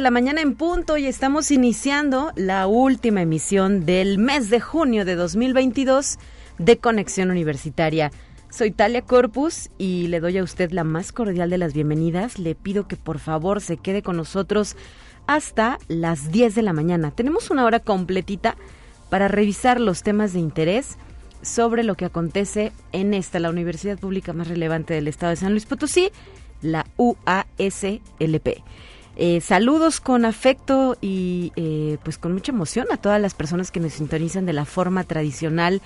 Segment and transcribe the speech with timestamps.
[0.00, 5.04] De la mañana en punto y estamos iniciando la última emisión del mes de junio
[5.04, 6.18] de 2022
[6.56, 8.10] de Conexión Universitaria.
[8.48, 12.38] Soy Talia Corpus y le doy a usted la más cordial de las bienvenidas.
[12.38, 14.74] Le pido que por favor se quede con nosotros
[15.26, 17.10] hasta las 10 de la mañana.
[17.10, 18.56] Tenemos una hora completita
[19.10, 20.96] para revisar los temas de interés
[21.42, 25.52] sobre lo que acontece en esta, la universidad pública más relevante del estado de San
[25.52, 26.10] Luis Potosí,
[26.62, 28.62] la UASLP.
[29.22, 33.78] Eh, saludos con afecto y eh, pues con mucha emoción a todas las personas que
[33.78, 35.82] nos sintonizan de la forma tradicional,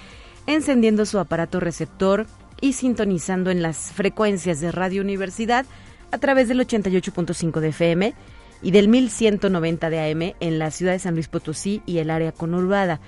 [0.47, 2.27] encendiendo su aparato receptor
[2.61, 5.67] y sintonizando en las frecuencias de Radio Universidad
[6.13, 8.15] a través del 88.5 de FM
[8.63, 12.31] y del 1190 de AM en la ciudad de San Luis Potosí y el área
[12.31, 13.01] conurbada.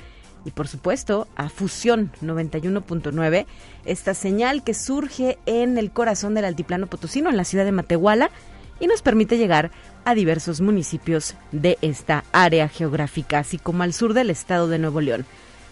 [0.45, 3.47] Y por supuesto a Fusión 91.9,
[3.84, 8.33] esta señal que surge en el corazón del altiplano potosino, en la ciudad de Matehuala,
[8.81, 9.70] y nos permite llegar
[10.07, 15.01] a diversos municipios de esta área geográfica, así como al sur del estado de Nuevo
[15.01, 15.27] León.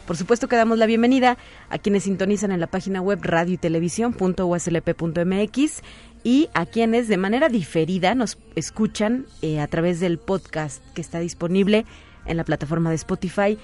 [0.09, 1.39] Por supuesto que damos la bienvenida
[1.71, 5.83] a quienes sintonizan en la página web radio y televisión.uslp.mx
[6.25, 11.21] y a quienes de manera diferida nos escuchan eh, a través del podcast que está
[11.21, 11.87] disponible
[12.27, 13.57] en la plataforma de Spotify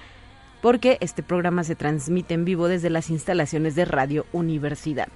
[0.61, 5.07] porque este programa se transmite en vivo desde las instalaciones de Radio Universidad.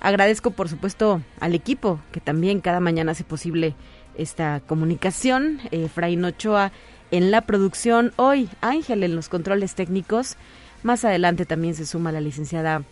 [0.00, 3.74] Agradezco por supuesto al equipo que también cada mañana hace posible
[4.16, 5.60] esta comunicación.
[5.70, 5.88] Eh,
[6.24, 6.72] Ochoa
[7.10, 10.36] en la producción, hoy Ángel en los controles técnicos.
[10.82, 12.84] Más adelante también se suma la licenciada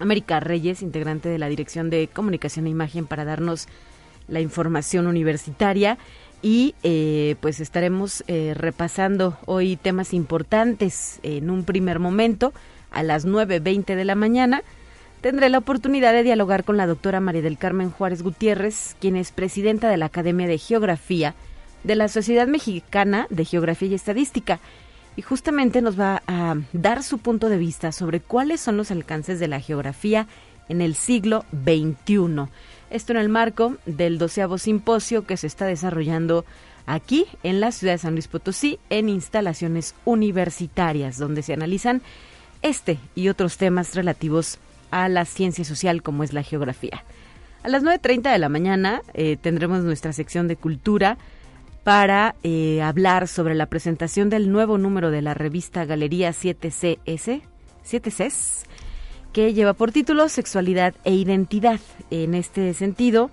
[0.00, 3.68] América Reyes, integrante de la Dirección de Comunicación e Imagen, para darnos
[4.28, 5.98] la información universitaria.
[6.42, 12.52] Y eh, pues estaremos eh, repasando hoy temas importantes en un primer momento
[12.90, 14.62] a las 9.20 de la mañana.
[15.20, 19.32] Tendré la oportunidad de dialogar con la doctora María del Carmen Juárez Gutiérrez, quien es
[19.32, 21.34] presidenta de la Academia de Geografía
[21.84, 24.60] de la Sociedad Mexicana de Geografía y Estadística
[25.16, 29.40] y justamente nos va a dar su punto de vista sobre cuáles son los alcances
[29.40, 30.26] de la geografía
[30.68, 32.48] en el siglo XXI.
[32.90, 36.44] Esto en el marco del doceavo simposio que se está desarrollando
[36.86, 42.02] aquí en la ciudad de San Luis Potosí en instalaciones universitarias donde se analizan
[42.62, 44.58] este y otros temas relativos
[44.90, 47.04] a la ciencia social como es la geografía.
[47.62, 51.18] A las 9.30 de la mañana eh, tendremos nuestra sección de cultura
[51.84, 57.42] para eh, hablar sobre la presentación del nuevo número de la revista Galería 7CS,
[57.84, 58.64] 7Cs,
[59.32, 61.80] que lleva por título Sexualidad e Identidad.
[62.10, 63.30] En este sentido,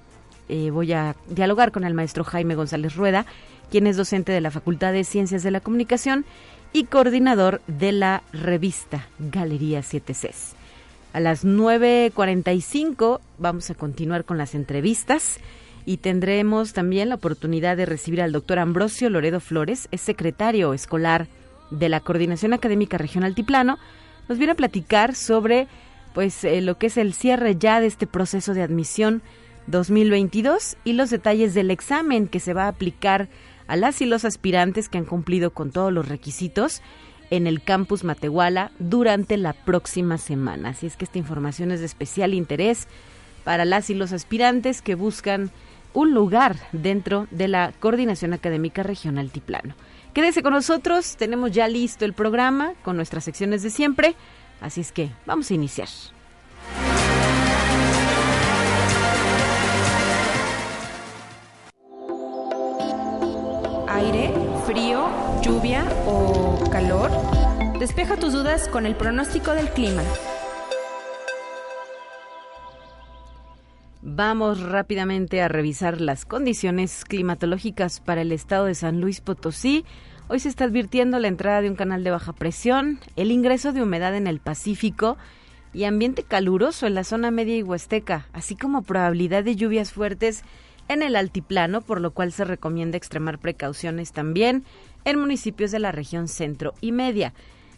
[0.50, 3.26] eh, voy a dialogar con el maestro Jaime González Rueda,
[3.70, 6.26] quien es docente de la Facultad de Ciencias de la Comunicación
[6.72, 10.54] y coordinador de la revista Galería 7Cs.
[11.14, 15.40] A las 9.45 vamos a continuar con las entrevistas
[15.88, 21.30] y tendremos también la oportunidad de recibir al doctor Ambrosio Loredo Flores, es secretario escolar
[21.72, 23.80] de la Coordinación Académica Regional Altiplano.
[24.28, 25.70] Nos viene a platicar sobre
[26.14, 29.22] pues eh, lo que es el cierre ya de este proceso de admisión
[29.68, 33.30] 2022 y los detalles del examen que se va a aplicar
[33.68, 36.82] a las y los aspirantes que han cumplido con todos los requisitos
[37.30, 40.70] en el campus Matehuala durante la próxima semana.
[40.70, 42.90] Así es que esta información es de especial interés
[43.46, 45.50] para las y los aspirantes que buscan
[45.98, 49.74] un lugar dentro de la Coordinación Académica Regional Altiplano.
[50.14, 54.14] Quédese con nosotros, tenemos ya listo el programa con nuestras secciones de siempre,
[54.62, 55.88] así es que vamos a iniciar.
[63.90, 64.34] Aire,
[64.68, 65.10] frío,
[65.42, 67.10] lluvia o calor.
[67.80, 70.04] Despeja tus dudas con el pronóstico del clima.
[74.10, 79.84] Vamos rápidamente a revisar las condiciones climatológicas para el estado de San Luis Potosí.
[80.30, 83.84] Hoy se está advirtiendo la entrada de un canal de baja presión, el ingreso de
[83.84, 85.18] humedad en el Pacífico
[85.74, 90.44] y ambiente caluroso en la zona media y huasteca, así como probabilidad de lluvias fuertes
[90.88, 94.64] en el altiplano, por lo cual se recomienda extremar precauciones también
[95.04, 97.34] en municipios de la región centro y media.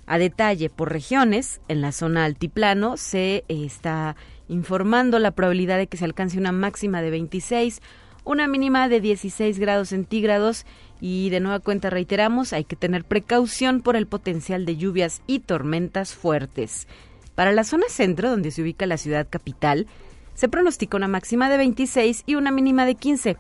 [0.06, 4.16] A detalle, por regiones, en la zona altiplano se eh, está
[4.50, 7.82] informando la probabilidad de que se alcance una máxima de 26,
[8.26, 10.66] una mínima de 16 grados centígrados
[11.00, 15.40] y de nueva cuenta reiteramos, hay que tener precaución por el potencial de lluvias y
[15.40, 16.88] tormentas fuertes.
[17.36, 19.88] Para la zona centro, donde se ubica la ciudad capital,
[20.34, 23.38] se pronostica una máxima de 26 y una mínima de 15,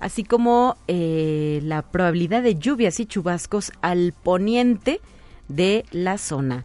[0.00, 5.00] así como eh, la probabilidad de lluvias y chubascos al poniente,
[5.48, 6.64] de la zona.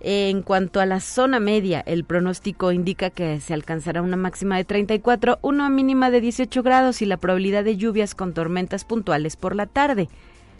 [0.00, 4.64] En cuanto a la zona media, el pronóstico indica que se alcanzará una máxima de
[4.64, 9.56] 34, una mínima de 18 grados y la probabilidad de lluvias con tormentas puntuales por
[9.56, 10.08] la tarde.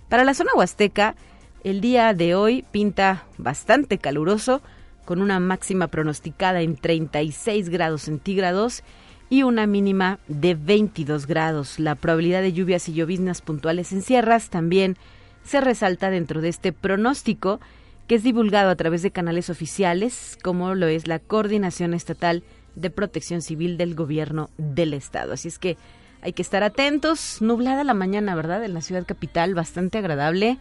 [0.09, 1.17] Para la zona huasteca,
[1.65, 4.63] el día de hoy pinta bastante caluroso,
[5.05, 8.83] con una máxima pronosticada en 36 grados centígrados
[9.29, 11.79] y una mínima de 22 grados.
[11.79, 14.97] La probabilidad de lluvias y lloviznas puntuales en sierras también
[15.45, 17.61] se resalta dentro de este pronóstico
[18.07, 22.45] que es divulgado a través de canales oficiales, como lo es la Coordinación Estatal
[22.75, 25.33] de Protección Civil del Gobierno del Estado.
[25.33, 25.77] Así es que
[26.23, 27.41] hay que estar atentos.
[27.41, 28.65] Nublada la mañana, ¿verdad?
[28.65, 30.59] En la ciudad capital, bastante agradable.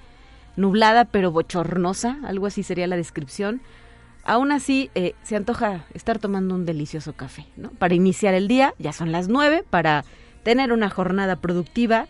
[0.56, 3.62] Nublada pero bochornosa, algo así sería la descripción.
[4.24, 7.70] Aún así, eh, se antoja estar tomando un delicioso café, ¿no?
[7.72, 10.04] Para iniciar el día, ya son las nueve, para
[10.44, 12.08] tener una jornada productiva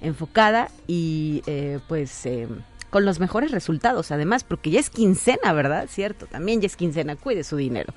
[0.00, 2.48] enfocada y eh, pues eh,
[2.90, 5.86] con los mejores resultados además, porque ya es quincena, ¿verdad?
[5.88, 7.92] Cierto, también ya es quincena, cuide su dinero.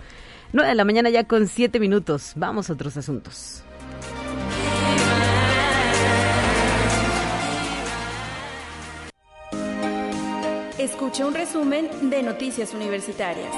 [0.54, 3.64] 9 de la mañana ya con siete minutos, vamos a otros asuntos.
[10.78, 13.54] Escucha un resumen de Noticias Universitarias.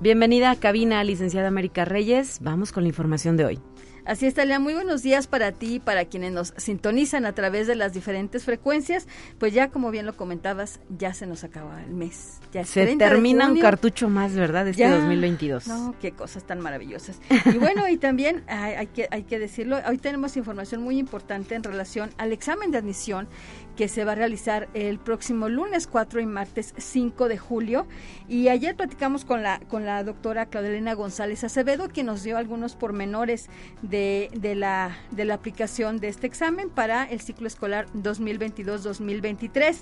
[0.00, 2.38] Bienvenida a cabina, licenciada América Reyes.
[2.40, 3.60] Vamos con la información de hoy.
[4.06, 7.66] Así es, Talia, muy buenos días para ti y para quienes nos sintonizan a través
[7.66, 9.08] de las diferentes frecuencias.
[9.38, 12.38] Pues ya, como bien lo comentabas, ya se nos acaba el mes.
[12.52, 14.68] Ya se termina un cartucho más, ¿verdad?
[14.68, 15.66] Este 2022.
[15.66, 17.20] No, qué cosas tan maravillosas.
[17.52, 21.64] Y bueno, y también hay, que, hay que decirlo, hoy tenemos información muy importante en
[21.64, 23.26] relación al examen de admisión
[23.76, 27.86] que se va a realizar el próximo lunes 4 y martes 5 de julio.
[28.28, 32.74] Y ayer platicamos con la, con la doctora Claudelina González Acevedo, que nos dio algunos
[32.74, 33.48] pormenores
[33.82, 39.76] de, de, la, de la aplicación de este examen para el ciclo escolar 2022-2023.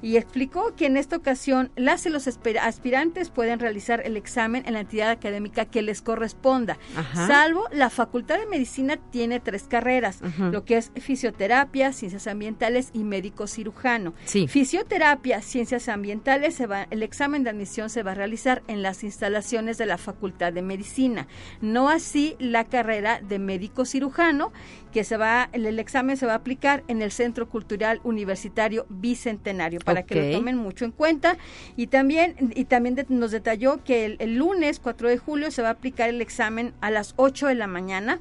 [0.00, 4.74] Y explicó que en esta ocasión las y los aspirantes pueden realizar el examen en
[4.74, 6.78] la entidad académica que les corresponda,
[7.14, 13.04] salvo la Facultad de Medicina tiene tres carreras, lo que es fisioterapia, ciencias ambientales y
[13.04, 14.14] médico cirujano.
[14.24, 19.04] Fisioterapia, ciencias ambientales, se va, el examen de admisión se va a realizar en las
[19.04, 21.26] instalaciones de la Facultad de Medicina.
[21.60, 24.52] No así la carrera de médico cirujano,
[24.92, 29.80] que se va, el, examen se va a aplicar en el Centro Cultural Universitario Bicentenario,
[29.80, 31.36] para que lo tomen mucho en cuenta.
[31.76, 35.68] Y también, y también nos detalló que el, el lunes 4 de julio se va
[35.68, 38.20] a aplicar el examen a las 8 de la mañana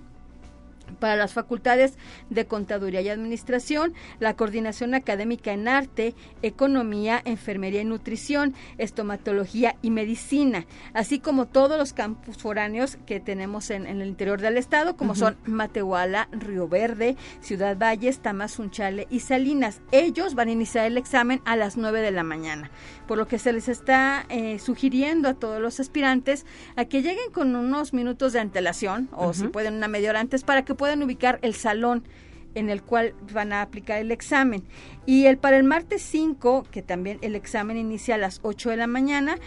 [1.00, 1.94] para las facultades
[2.30, 9.91] de Contaduría y Administración, la coordinación académica en arte, economía, enfermería y nutrición, estomatología y
[9.91, 15.15] medicina, así como todos los campus foráneos que tenemos en, el interior del estado, como
[15.15, 19.81] son Matehuala, Río Verde, Ciudad Valles, Tamazunchale y Salinas.
[19.91, 22.72] Ellos van a iniciar el examen a las 9 de la mañana,
[23.08, 27.31] por lo que se les está eh, sugiriendo a todos los aspirantes a que lleguen
[27.31, 31.03] con unos minutos de antelación, o si pueden una media hora antes, para que puedan
[31.03, 32.05] ubicar el salón
[32.55, 34.63] en el cual van a aplicar el examen.
[35.05, 38.77] Y el para el martes 5, que también el examen inicia a las 8 de
[38.77, 39.38] la mañana,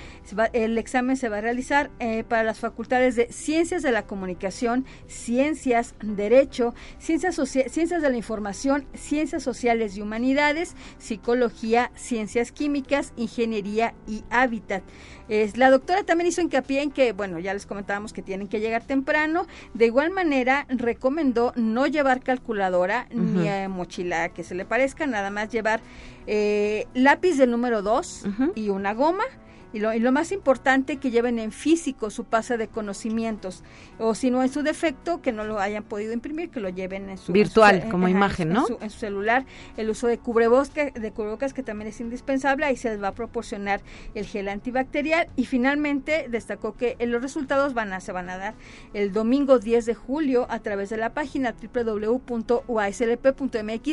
[0.53, 4.85] el examen se va a realizar eh, para las facultades de Ciencias de la Comunicación,
[5.07, 13.95] Ciencias, Derecho, Ciencias, Ciencias de la Información, Ciencias Sociales y Humanidades, Psicología, Ciencias Químicas, Ingeniería
[14.07, 14.83] y Hábitat.
[15.29, 18.61] Es, la doctora también hizo hincapié en que, bueno, ya les comentábamos que tienen que
[18.61, 19.47] llegar temprano.
[19.75, 25.51] De igual manera, recomendó no llevar calculadora ni mochila que se le parezca, nada más
[25.51, 25.81] llevar
[26.27, 28.25] eh, lápiz del número 2
[28.55, 29.25] y una goma
[29.73, 33.63] y lo, más importante, que lleven en físico su pase de conocimientos.
[33.99, 37.09] O si no, en su defecto, que no lo hayan podido imprimir, que lo lleven
[37.09, 37.33] en su...
[37.33, 38.67] Virtual, como imagen, ¿no?
[38.81, 39.47] En su, celular.
[39.77, 42.67] El uso de cubrebocas, de cubrebocas, que también es indispensable.
[42.67, 43.81] Ahí se les va a proporcionar
[44.15, 45.29] el gel antibacterial.
[45.37, 48.55] Y finalmente, destacó que los resultados van a, se van a dar
[48.95, 52.63] el domingo 10 de julio a través de la página www.uaslp.mx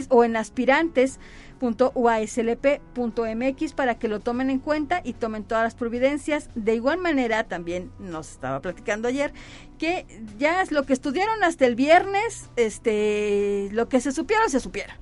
[0.10, 1.20] o en aspirantes
[1.60, 2.94] www.uaslp.mx
[3.74, 6.50] para que lo tomen en cuenta y tomen todas las providencias.
[6.56, 9.34] De igual manera, también nos estaba platicando ayer
[9.78, 10.06] que
[10.38, 14.96] ya es lo que estudiaron hasta el viernes, este, lo que se supieron, se supieron.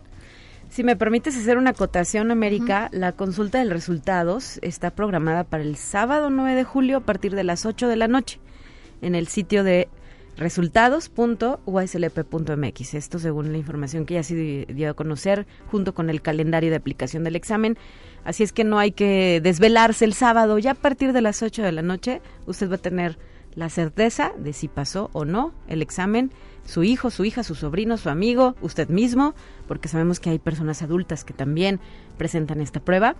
[0.70, 5.78] Si me permites hacer una acotación, América, la consulta de resultados está programada para el
[5.78, 8.42] sábado 9 de julio a partir de las 8 de la noche
[9.02, 9.88] en el sitio de
[10.38, 12.94] resultados.uslp.mx.
[12.94, 16.78] Esto según la información que ya se dio a conocer junto con el calendario de
[16.78, 17.78] aplicación del examen.
[18.24, 20.60] Así es que no hay que desvelarse el sábado.
[20.60, 23.18] Ya a partir de las 8 de la noche usted va a tener
[23.56, 26.32] la certeza de si pasó o no el examen,
[26.64, 29.34] su hijo, su hija, su sobrino, su amigo, usted mismo,
[29.68, 31.80] porque sabemos que hay personas adultas que también
[32.18, 33.16] presentan esta prueba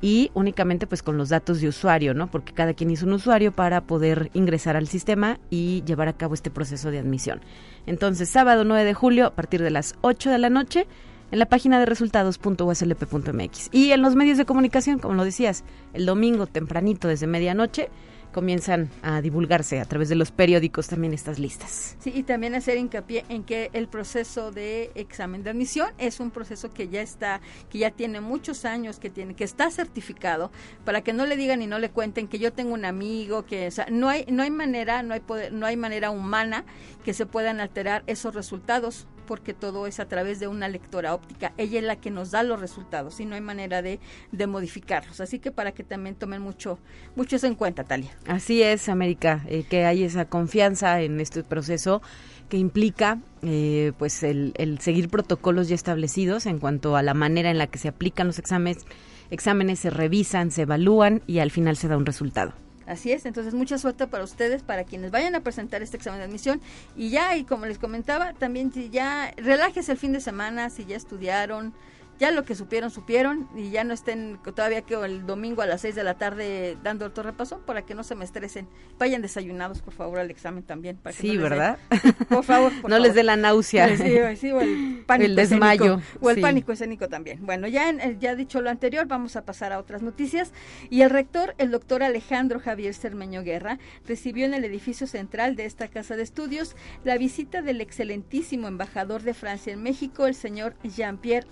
[0.00, 2.30] y únicamente pues con los datos de usuario, ¿no?
[2.30, 6.34] Porque cada quien hizo un usuario para poder ingresar al sistema y llevar a cabo
[6.34, 7.40] este proceso de admisión.
[7.86, 10.86] Entonces, sábado 9 de julio a partir de las 8 de la noche
[11.30, 16.06] en la página de resultados.uslp.mx y en los medios de comunicación, como lo decías, el
[16.06, 17.88] domingo tempranito desde medianoche
[18.36, 21.96] comienzan a divulgarse a través de los periódicos también estas listas.
[22.00, 26.30] Sí, y también hacer hincapié en que el proceso de examen de admisión es un
[26.30, 27.40] proceso que ya está,
[27.70, 30.50] que ya tiene muchos años, que tiene, que está certificado,
[30.84, 33.70] para que no le digan y no le cuenten que yo tengo un amigo, que
[33.90, 36.66] no hay, no hay manera, no hay poder, no hay manera humana
[37.06, 41.52] que se puedan alterar esos resultados porque todo es a través de una lectora óptica.
[41.58, 44.00] Ella es la que nos da los resultados y no hay manera de,
[44.32, 45.20] de modificarlos.
[45.20, 46.78] Así que para que también tomen mucho,
[47.14, 48.16] mucho eso en cuenta, Talia.
[48.26, 52.00] Así es, América, eh, que hay esa confianza en este proceso
[52.48, 57.50] que implica eh, pues el, el, seguir protocolos ya establecidos en cuanto a la manera
[57.50, 58.84] en la que se aplican los exámenes,
[59.30, 62.52] exámenes se revisan, se evalúan y al final se da un resultado.
[62.86, 66.26] Así es, entonces mucha suerte para ustedes, para quienes vayan a presentar este examen de
[66.26, 66.60] admisión.
[66.96, 70.84] Y ya, y como les comentaba, también si ya relájese el fin de semana, si
[70.84, 71.74] ya estudiaron,
[72.18, 75.82] ya lo que supieron, supieron y ya no estén todavía que el domingo a las
[75.82, 78.68] 6 de la tarde dando otro repaso para que no se me estresen.
[78.98, 80.96] Vayan desayunados, por favor, al examen también.
[80.96, 81.78] Para sí, no ¿verdad?
[82.28, 82.72] por favor.
[82.80, 83.00] Por no favor.
[83.00, 83.96] les dé la náusea.
[83.96, 85.84] Sí, sí, o el pánico el desmayo.
[85.96, 86.42] Escénico, o el sí.
[86.42, 87.44] pánico escénico también.
[87.44, 90.52] Bueno, ya, en, ya dicho lo anterior, vamos a pasar a otras noticias.
[90.90, 95.66] Y el rector, el doctor Alejandro Javier Cermeño Guerra, recibió en el edificio central de
[95.66, 100.74] esta casa de estudios la visita del excelentísimo embajador de Francia en México, el señor
[100.82, 101.46] Jean-Pierre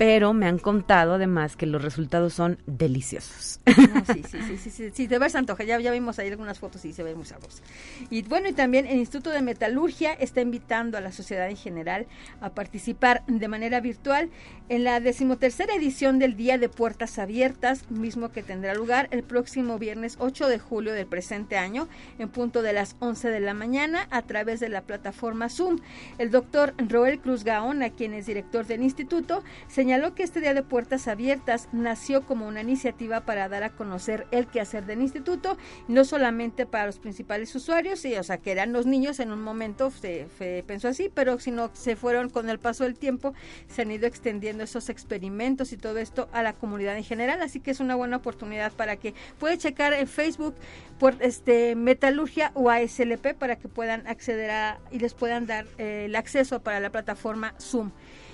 [0.00, 3.60] Pero me han contado además que los resultados son deliciosos.
[3.66, 6.86] sí, sí, sí, sí, sí, sí, de ver antoja, ya, ya vimos ahí algunas fotos
[6.86, 7.62] y se ve muy sabroso.
[8.08, 12.06] Y bueno, y también el Instituto de Metalurgia está invitando a la sociedad en general
[12.40, 14.30] a participar de manera virtual
[14.70, 19.78] en la decimotercera edición del Día de Puertas Abiertas, mismo que tendrá lugar el próximo
[19.78, 21.88] viernes 8 de julio del presente año,
[22.18, 25.80] en punto de las 11 de la mañana, a través de la plataforma Zoom.
[26.16, 30.54] El doctor Roel Cruz Gaona, quien es director del instituto, señaló señaló que este Día
[30.54, 35.58] de Puertas Abiertas nació como una iniciativa para dar a conocer el quehacer del instituto,
[35.88, 39.42] no solamente para los principales usuarios, y, o sea, que eran los niños en un
[39.42, 40.28] momento, se,
[40.64, 43.34] pensó así, pero sino se fueron con el paso del tiempo,
[43.66, 47.58] se han ido extendiendo esos experimentos y todo esto a la comunidad en general, así
[47.58, 50.54] que es una buena oportunidad para que puede checar en Facebook
[51.00, 56.04] por este Metalurgia o ASLP para que puedan acceder a y les puedan dar eh,
[56.04, 57.90] el acceso para la plataforma Zoom.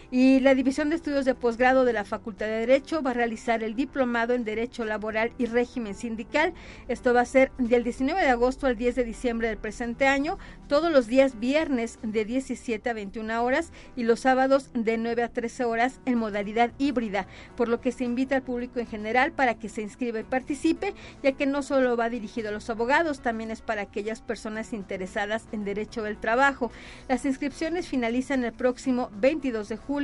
[0.09, 3.65] Y la División de Estudios de Posgrado de la Facultad de Derecho va a realizar
[3.65, 6.55] el diplomado en Derecho Laboral y Régimen Sindical.
[6.87, 10.39] Esto va a ser del 19 de agosto al 10 de diciembre del presente año,
[10.69, 15.29] todos los días viernes de 17 a 21 horas y los sábados de 9 a
[15.29, 19.59] 13 horas en modalidad híbrida, por lo que se invita al público en general para
[19.59, 20.95] que se inscriba y participe,
[21.25, 25.47] ya que no solo va dirigido a los abogados, también es para aquellas personas interesadas
[25.51, 26.71] en derecho del trabajo.
[27.09, 29.96] Las inscripciones finalizan el próximo 22 de julio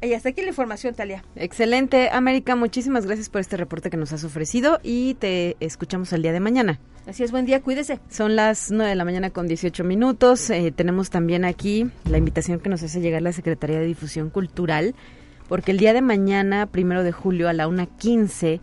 [0.00, 1.24] Y hasta aquí la información, Talia.
[1.34, 2.54] Excelente, América.
[2.54, 6.38] Muchísimas gracias por este reporte que nos has ofrecido y te escuchamos el día de
[6.38, 6.78] mañana.
[7.08, 7.98] Así es, buen día, cuídese.
[8.10, 10.50] Son las 9 de la mañana con 18 minutos.
[10.50, 14.94] Eh, tenemos también aquí la invitación que nos hace llegar la Secretaría de Difusión Cultural,
[15.48, 18.60] porque el día de mañana, primero de julio, a la 1.15,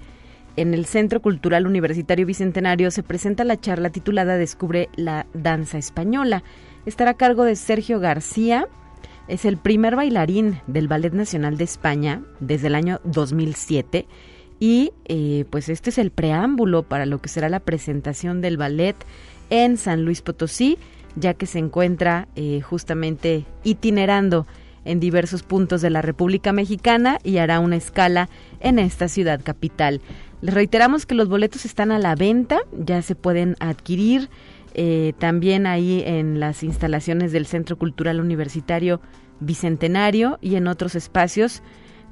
[0.56, 6.44] en el Centro Cultural Universitario Bicentenario se presenta la charla titulada Descubre la danza española.
[6.86, 8.68] Estará a cargo de Sergio García.
[9.28, 14.08] Es el primer bailarín del Ballet Nacional de España desde el año 2007
[14.60, 18.96] y eh, pues este es el preámbulo para lo que será la presentación del ballet
[19.50, 20.78] en San Luis Potosí,
[21.16, 24.48] ya que se encuentra eh, justamente itinerando
[24.86, 30.02] en diversos puntos de la República Mexicana y hará una escala en esta ciudad capital.
[30.46, 34.30] Les reiteramos que los boletos están a la venta, ya se pueden adquirir
[34.76, 39.02] eh, también ahí en las instalaciones del Centro Cultural Universitario
[39.40, 41.64] Bicentenario y en otros espacios,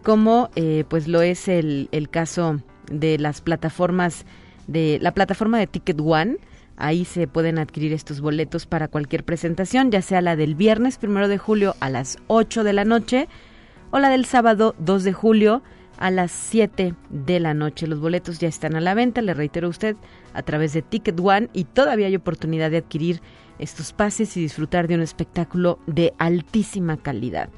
[0.01, 2.59] como eh, pues lo es el, caso
[2.91, 4.25] de las plataformas
[4.65, 6.37] de la plataforma de Ticket One.
[6.75, 11.27] Ahí se pueden adquirir estos boletos para cualquier presentación, ya sea la del viernes primero
[11.27, 13.27] de julio a las 8 de la noche
[13.91, 15.61] o la del sábado 2 de julio
[15.97, 17.87] a las 7 de la noche.
[17.87, 19.95] Los boletos ya están a la venta, le reitero a usted,
[20.33, 23.21] a través de Ticket One y todavía hay oportunidad de adquirir
[23.59, 27.49] estos pases y disfrutar de un espectáculo de altísima calidad.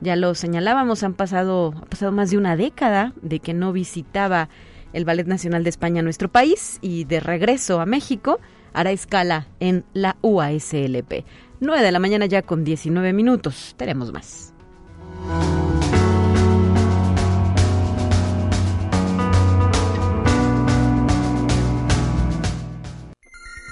[0.00, 4.48] Ya lo señalábamos, han pasado, ha pasado más de una década de que no visitaba
[4.92, 8.40] el Ballet Nacional de España nuestro país y de regreso a México
[8.72, 11.24] hará escala en la UASLP.
[11.60, 13.74] 9 de la mañana ya con 19 minutos.
[13.76, 14.52] Tenemos más.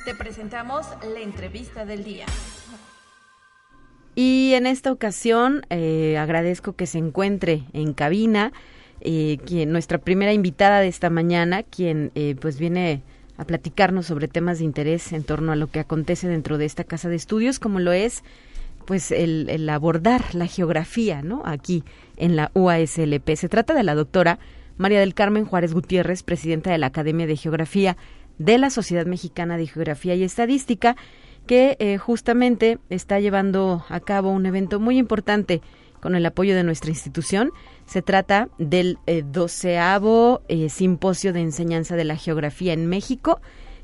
[0.04, 0.84] Te presentamos
[1.14, 2.26] la entrevista del día.
[4.16, 8.52] Y en esta ocasión eh, agradezco que se encuentre en cabina
[9.00, 13.02] eh, quien, nuestra primera invitada de esta mañana, quien eh, pues viene
[13.36, 16.82] a platicarnos sobre temas de interés en torno a lo que acontece dentro de esta
[16.82, 18.24] casa de estudios, como lo es
[18.86, 21.42] pues el, el abordar la geografía, ¿no?
[21.44, 21.84] Aquí
[22.16, 23.36] en la UASLP.
[23.36, 24.40] Se trata de la doctora
[24.78, 27.96] María del Carmen Juárez Gutiérrez, presidenta de la Academia de Geografía
[28.38, 30.96] de la Sociedad Mexicana de Geografía y Estadística,
[31.46, 35.60] que eh, justamente está llevando a cabo un evento muy importante
[36.00, 37.50] con el apoyo de nuestra institución.
[37.86, 43.40] Se trata del eh, doceavo eh, simposio de enseñanza de la geografía en México,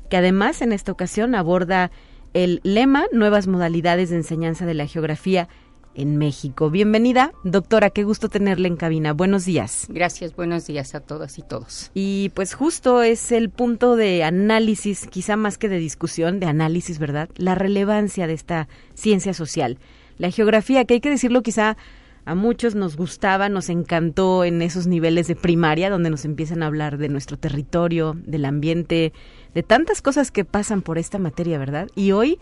[0.09, 1.91] que además en esta ocasión aborda
[2.33, 5.47] el lema Nuevas modalidades de enseñanza de la geografía
[5.95, 6.69] en México.
[6.69, 9.13] Bienvenida, doctora, qué gusto tenerle en cabina.
[9.13, 9.85] Buenos días.
[9.89, 11.91] Gracias, buenos días a todas y todos.
[11.93, 16.99] Y pues justo es el punto de análisis, quizá más que de discusión, de análisis,
[16.99, 17.29] ¿verdad?
[17.35, 19.77] La relevancia de esta ciencia social.
[20.17, 21.77] La geografía, que hay que decirlo quizá
[22.25, 26.67] a muchos nos gustaba, nos encantó en esos niveles de primaria donde nos empiezan a
[26.67, 29.13] hablar de nuestro territorio, del ambiente,
[29.55, 31.87] de tantas cosas que pasan por esta materia, ¿verdad?
[31.95, 32.37] Y hoy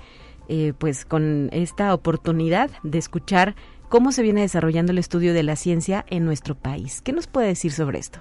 [0.47, 3.55] eh, pues con esta oportunidad de escuchar
[3.89, 7.01] cómo se viene desarrollando el estudio de la ciencia en nuestro país.
[7.01, 8.19] ¿Qué nos puede decir sobre esto?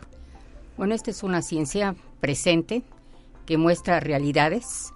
[0.77, 2.83] Bueno, esta es una ciencia presente
[3.47, 4.93] que muestra realidades,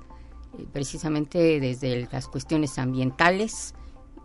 [0.59, 3.75] eh, precisamente desde las cuestiones ambientales,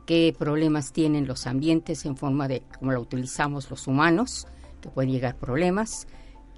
[0.06, 4.48] qué problemas tienen los ambientes en forma de cómo la utilizamos los humanos,
[4.82, 6.08] que pueden llegar problemas,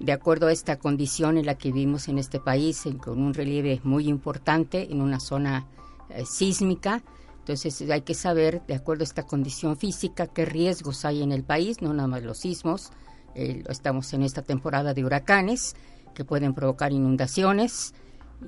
[0.00, 3.80] de acuerdo a esta condición en la que vivimos en este país, con un relieve
[3.84, 5.66] muy importante en una zona
[6.10, 7.02] eh, sísmica.
[7.40, 11.44] Entonces hay que saber, de acuerdo a esta condición física, qué riesgos hay en el
[11.44, 12.90] país, no nada más los sismos.
[13.34, 15.74] Eh, estamos en esta temporada de huracanes
[16.14, 17.94] que pueden provocar inundaciones.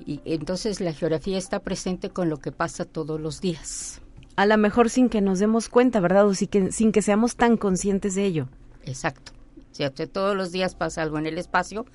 [0.05, 4.01] Y entonces la geografía está presente con lo que pasa todos los días.
[4.35, 6.27] A lo mejor sin que nos demos cuenta, ¿verdad?
[6.27, 8.47] O sin que, sin que seamos tan conscientes de ello.
[8.85, 9.33] Exacto.
[10.11, 11.85] Todos los días pasa algo en el espacio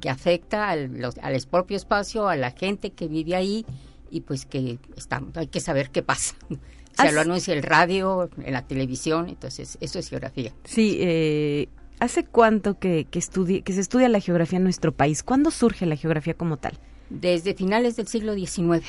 [0.00, 3.66] que afecta al, al propio espacio, a la gente que vive ahí
[4.12, 6.36] y pues que estamos, hay que saber qué pasa.
[6.96, 10.52] Se lo anuncia el radio, en la televisión, entonces eso es geografía.
[10.64, 11.68] Sí, eh,
[12.00, 13.20] ¿hace cuánto que, que,
[13.62, 15.22] que se estudia la geografía en nuestro país?
[15.22, 16.78] ¿Cuándo surge la geografía como tal?
[17.08, 18.84] Desde finales del siglo XIX.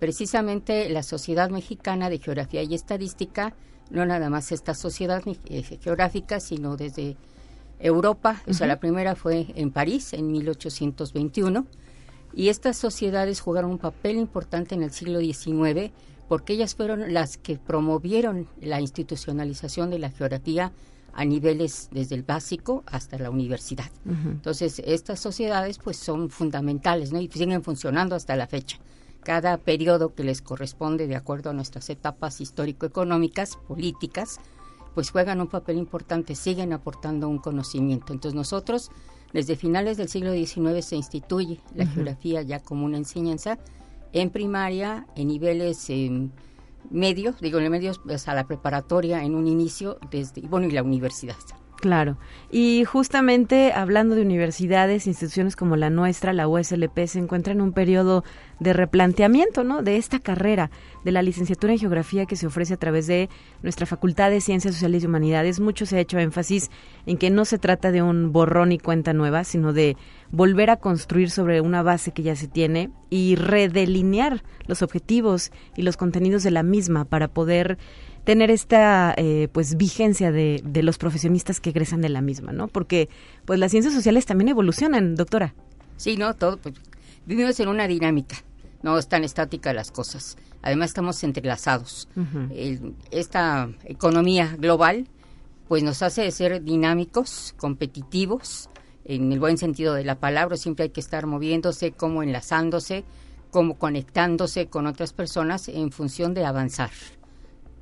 [0.00, 3.54] Precisamente la Sociedad Mexicana de Geografía y Estadística,
[3.90, 7.16] no nada más esta sociedad eh, geográfica, sino desde
[7.78, 11.64] Europa, o sea, la primera fue en París en 1821
[12.34, 15.92] y estas sociedades jugaron un papel importante en el siglo XIX
[16.28, 20.72] porque ellas fueron las que promovieron la institucionalización de la geografía
[21.12, 23.90] a niveles desde el básico hasta la universidad.
[24.06, 27.20] Entonces, estas sociedades pues son fundamentales, ¿no?
[27.20, 28.78] Y siguen funcionando hasta la fecha.
[29.24, 34.38] Cada periodo que les corresponde de acuerdo a nuestras etapas histórico-económicas, políticas,
[34.94, 38.12] pues juegan un papel importante, siguen aportando un conocimiento.
[38.12, 38.90] Entonces, nosotros
[39.32, 43.58] desde finales del siglo XIX se instituye la geografía ya como una enseñanza
[44.12, 46.30] en primaria, en niveles em,
[46.90, 50.82] medios, digo en medios, pues, a la preparatoria en un inicio, desde, bueno, y la
[50.82, 51.36] universidad.
[51.80, 52.18] Claro.
[52.50, 57.72] Y justamente hablando de universidades, instituciones como la nuestra, la USLP, se encuentra en un
[57.72, 58.22] periodo
[58.58, 59.82] de replanteamiento, ¿no?
[59.82, 60.70] De esta carrera,
[61.04, 63.30] de la licenciatura en geografía que se ofrece a través de
[63.62, 65.58] nuestra Facultad de Ciencias Sociales y Humanidades.
[65.58, 66.70] Mucho se ha hecho énfasis
[67.06, 69.96] en que no se trata de un borrón y cuenta nueva, sino de
[70.32, 75.82] volver a construir sobre una base que ya se tiene y redelinear los objetivos y
[75.82, 77.78] los contenidos de la misma para poder
[78.24, 82.68] tener esta eh, pues vigencia de, de, los profesionistas que egresan de la misma, ¿no?
[82.68, 83.08] Porque
[83.44, 85.54] pues las ciencias sociales también evolucionan, doctora.
[85.96, 86.74] Sí, no, todo, pues,
[87.26, 88.36] vivimos en una dinámica,
[88.82, 90.36] no están estáticas las cosas.
[90.62, 92.08] Además estamos entrelazados.
[93.10, 95.06] esta economía global
[95.68, 98.68] pues nos hace ser dinámicos, competitivos,
[99.04, 103.04] en el buen sentido de la palabra, siempre hay que estar moviéndose, como enlazándose,
[103.50, 106.90] como conectándose con otras personas en función de avanzar.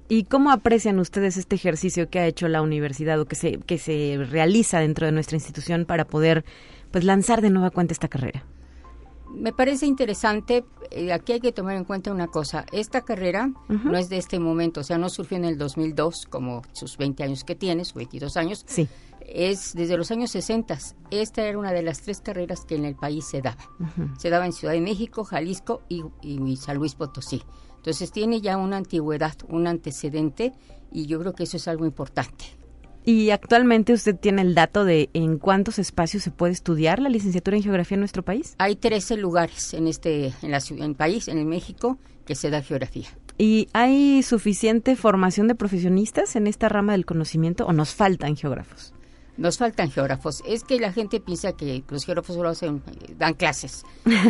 [0.09, 3.76] ¿Y cómo aprecian ustedes este ejercicio que ha hecho la universidad o que se, que
[3.76, 6.44] se realiza dentro de nuestra institución para poder
[6.90, 8.44] pues lanzar de nueva cuenta esta carrera?
[9.31, 13.98] Me parece interesante, eh, aquí hay que tomar en cuenta una cosa, esta carrera no
[13.98, 17.44] es de este momento, o sea, no surgió en el 2002 como sus 20 años
[17.44, 18.64] que tiene, sus 22 años.
[18.66, 18.88] Sí.
[19.28, 20.78] Es desde los años 60.
[21.10, 23.68] Esta era una de las tres carreras que en el país se daba.
[24.18, 27.42] Se daba en Ciudad de México, Jalisco y, y San Luis Potosí.
[27.76, 30.52] Entonces tiene ya una antigüedad, un antecedente
[30.90, 32.44] y yo creo que eso es algo importante.
[33.04, 37.56] Y actualmente usted tiene el dato de en cuántos espacios se puede estudiar la licenciatura
[37.56, 38.54] en geografía en nuestro país.
[38.58, 42.50] Hay 13 lugares en este en, la, en el país, en el México, que se
[42.50, 43.08] da geografía.
[43.38, 48.92] ¿Y hay suficiente formación de profesionistas en esta rama del conocimiento o nos faltan geógrafos?
[49.38, 50.42] Nos faltan geógrafos.
[50.44, 52.83] Es que la gente piensa que los geógrafos solo hacen,
[53.16, 53.85] dan clases.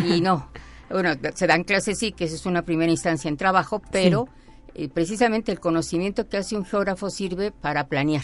[0.05, 0.49] Y no.
[0.89, 4.29] bueno, se dan clases sí, que es una primera instancia en trabajo, pero
[4.75, 8.23] eh, precisamente el conocimiento que hace un geógrafo sirve para planear.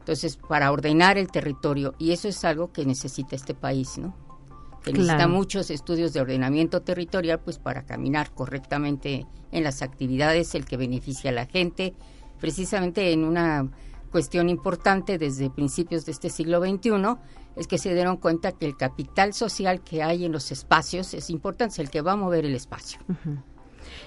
[0.00, 1.94] Entonces, para ordenar el territorio.
[1.98, 4.14] Y eso es algo que necesita este país, ¿no?
[4.84, 10.66] Que necesita muchos estudios de ordenamiento territorial, pues para caminar correctamente en las actividades, el
[10.66, 11.94] que beneficia a la gente,
[12.38, 13.70] precisamente en una
[14.12, 17.16] cuestión importante desde principios de este siglo XXI
[17.56, 21.30] es que se dieron cuenta que el capital social que hay en los espacios es
[21.30, 23.00] importante, es el que va a mover el espacio.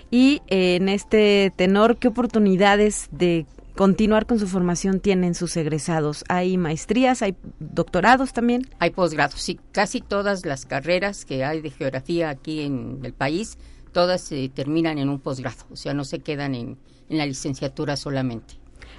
[0.09, 6.23] Y eh, en este tenor, ¿qué oportunidades de continuar con su formación tienen sus egresados?
[6.29, 8.69] ¿Hay maestrías, hay doctorados también?
[8.79, 13.57] Hay posgrados, sí, casi todas las carreras que hay de geografía aquí en el país,
[13.91, 16.77] todas se terminan en un posgrado, o sea, no se quedan en,
[17.09, 18.55] en la licenciatura solamente.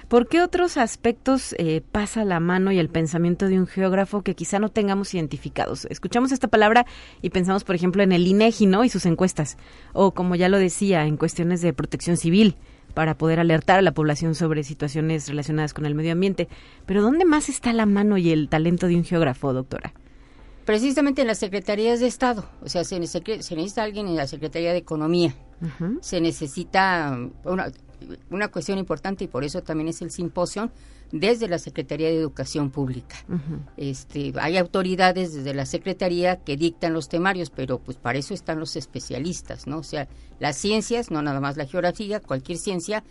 [0.07, 4.35] ¿Por qué otros aspectos eh, pasa la mano y el pensamiento de un geógrafo que
[4.35, 5.85] quizá no tengamos identificados?
[5.89, 6.85] Escuchamos esta palabra
[7.21, 8.85] y pensamos, por ejemplo, en el INEGI, ¿no?
[8.85, 9.57] Y sus encuestas.
[9.91, 12.55] O, como ya lo decía, en cuestiones de protección civil
[12.93, 16.47] para poder alertar a la población sobre situaciones relacionadas con el medio ambiente.
[16.85, 19.93] Pero ¿dónde más está la mano y el talento de un geógrafo, doctora?
[20.63, 22.49] Precisamente en las secretarías de Estado.
[22.63, 25.35] O sea, se, necesita alguien en la Secretaría de Economía.
[26.01, 27.17] Se necesita,
[28.29, 30.71] una cuestión importante y por eso también es el simposio
[31.11, 33.15] desde la Secretaría de Educación Pública.
[33.77, 38.59] este, hay autoridades desde la Secretaría que dictan los temarios, pero pues para eso están
[38.59, 39.79] los especialistas, ¿no?
[39.79, 40.07] O sea,
[40.39, 43.03] las ciencias, no nada más la geografía, cualquier ciencia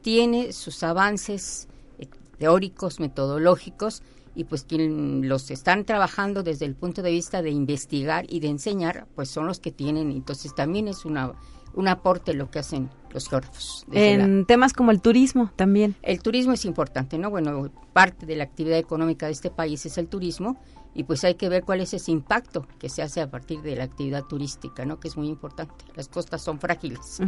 [0.00, 4.02] tiene sus avances eh, teóricos, metodológicos
[4.34, 8.48] y pues quienes los están trabajando desde el punto de vista de investigar y de
[8.48, 11.32] enseñar, pues son los que tienen, entonces también es una
[11.74, 13.86] un aporte lo que hacen los geógrafos.
[13.92, 15.94] En temas como el turismo también.
[16.02, 17.30] El turismo es importante, ¿no?
[17.30, 20.56] Bueno, parte de la actividad económica de este país es el turismo
[20.94, 23.76] y pues hay que ver cuál es ese impacto que se hace a partir de
[23.76, 25.00] la actividad turística, ¿no?
[25.00, 25.84] Que es muy importante.
[25.94, 27.20] Las costas son frágiles.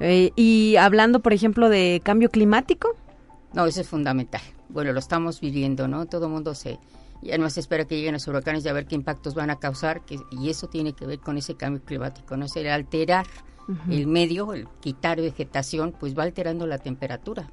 [0.00, 2.96] Eh, y hablando, por ejemplo, de cambio climático.
[3.52, 4.42] No, eso es fundamental.
[4.68, 6.06] Bueno, lo estamos viviendo, ¿no?
[6.06, 6.78] Todo el mundo se
[7.24, 9.56] ya no se espera que lleguen los huracanes y a ver qué impactos van a
[9.56, 12.46] causar, que, y eso tiene que ver con ese cambio climático, ¿no?
[12.54, 13.26] El alterar
[13.90, 17.48] el medio, el quitar vegetación, pues va alterando la temperatura.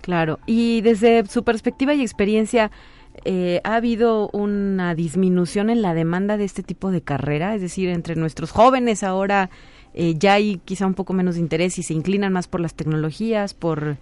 [0.00, 2.70] Claro, y desde su perspectiva y experiencia,
[3.24, 7.54] eh, ¿ha habido una disminución en la demanda de este tipo de carrera?
[7.54, 9.50] Es decir, entre nuestros jóvenes ahora
[9.94, 12.74] eh, ya hay quizá un poco menos de interés y se inclinan más por las
[12.74, 13.96] tecnologías, por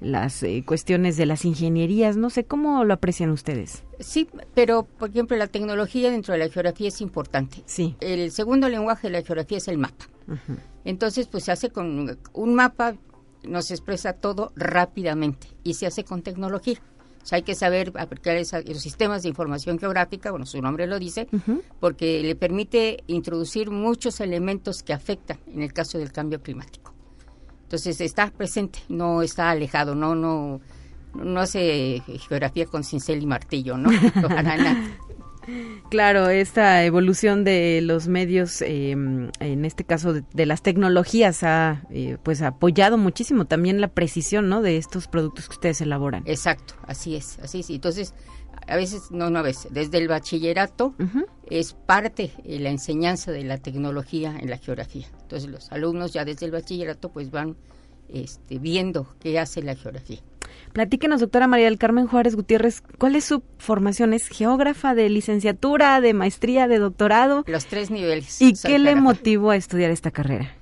[0.00, 2.16] las eh, cuestiones de las ingenierías.
[2.16, 3.84] No sé cómo lo aprecian ustedes.
[3.98, 7.62] Sí, pero por ejemplo la tecnología dentro de la geografía es importante.
[7.66, 7.96] Sí.
[8.00, 10.06] El segundo lenguaje de la geografía es el mapa.
[10.84, 12.94] Entonces, pues se hace con un mapa,
[13.42, 16.80] nos expresa todo rápidamente y se hace con tecnología.
[17.22, 20.98] O sea, hay que saber aplicar los sistemas de información geográfica, bueno, su nombre lo
[20.98, 21.28] dice,
[21.78, 26.94] porque le permite introducir muchos elementos que afectan en el caso del cambio climático.
[27.70, 30.60] Entonces está presente, no está alejado, no no
[31.14, 33.90] no hace geografía con cincel y martillo, ¿no?
[35.88, 42.18] Claro, esta evolución de los medios, em, en este caso de, las tecnologías, ha eh,
[42.22, 44.62] pues apoyado muchísimo también la precisión, ¿no?
[44.62, 46.22] De estos productos que ustedes elaboran.
[46.26, 47.70] Exacto, así es, así es.
[47.70, 48.14] Entonces,
[48.66, 50.94] a veces, no, no a veces, desde el bachillerato
[51.48, 55.06] es parte de la enseñanza de la tecnología en la geografía.
[55.22, 57.56] Entonces los alumnos ya desde el bachillerato pues van
[58.08, 60.20] este, viendo qué hace la geografía.
[60.72, 64.12] Platíquenos, doctora María del Carmen Juárez Gutiérrez, ¿cuál es su formación?
[64.12, 67.42] ¿Es geógrafa de licenciatura, de maestría, de doctorado?
[67.48, 68.40] Los tres niveles.
[68.40, 70.54] ¿Y qué le motivó a estudiar esta carrera?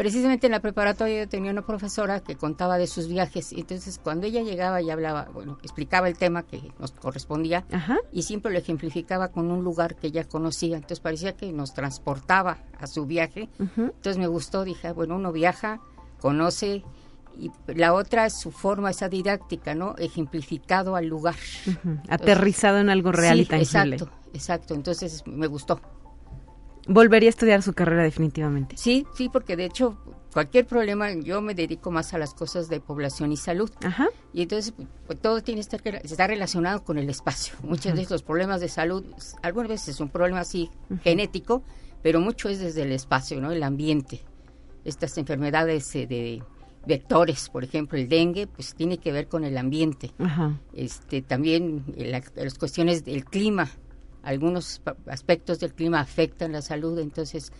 [0.00, 4.26] Precisamente en la preparatoria tenía una profesora que contaba de sus viajes y entonces cuando
[4.26, 7.66] ella llegaba y hablaba, bueno, explicaba el tema que nos correspondía
[8.10, 12.56] y siempre lo ejemplificaba con un lugar que ella conocía, entonces parecía que nos transportaba
[12.78, 15.82] a su viaje, entonces me gustó, dije, ah, bueno, uno viaja,
[16.18, 16.82] conoce
[17.38, 19.96] y la otra es su forma, esa didáctica, ¿no?
[19.98, 21.36] Ejemplificado al lugar.
[22.08, 23.96] Aterrizado en algo real y tangible.
[23.96, 25.78] Exacto, exacto, entonces me gustó.
[26.90, 28.76] Volvería a estudiar su carrera definitivamente.
[28.76, 29.96] Sí, sí, porque de hecho
[30.32, 33.70] cualquier problema, yo me dedico más a las cosas de población y salud.
[33.82, 34.08] Ajá.
[34.32, 34.74] Y entonces
[35.06, 37.54] pues, todo tiene que estar, está relacionado con el espacio.
[37.62, 39.04] Muchas veces los problemas de salud,
[39.42, 40.68] algunas veces es un problema así
[41.02, 41.62] genético,
[42.02, 43.52] pero mucho es desde el espacio, ¿no?
[43.52, 44.22] El ambiente.
[44.84, 46.42] Estas enfermedades eh, de
[46.86, 50.12] vectores, por ejemplo, el dengue, pues tiene que ver con el ambiente.
[50.18, 50.58] Ajá.
[50.72, 53.70] Este, también eh, las cuestiones del clima,
[54.22, 57.52] algunos aspectos del clima afectan la salud, entonces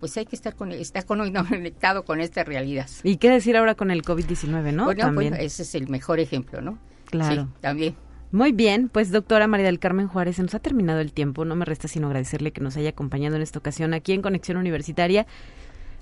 [0.00, 2.88] pues hay que estar con, estar conectado con esta realidad.
[3.02, 4.84] ¿Y qué decir ahora con el COVID-19, no?
[4.84, 5.34] Bueno, también.
[5.34, 6.78] ese es el mejor ejemplo, ¿no?
[7.06, 7.44] Claro.
[7.44, 7.96] Sí, también.
[8.32, 11.54] Muy bien, pues doctora María del Carmen Juárez, se nos ha terminado el tiempo, no
[11.54, 15.26] me resta sino agradecerle que nos haya acompañado en esta ocasión aquí en Conexión Universitaria.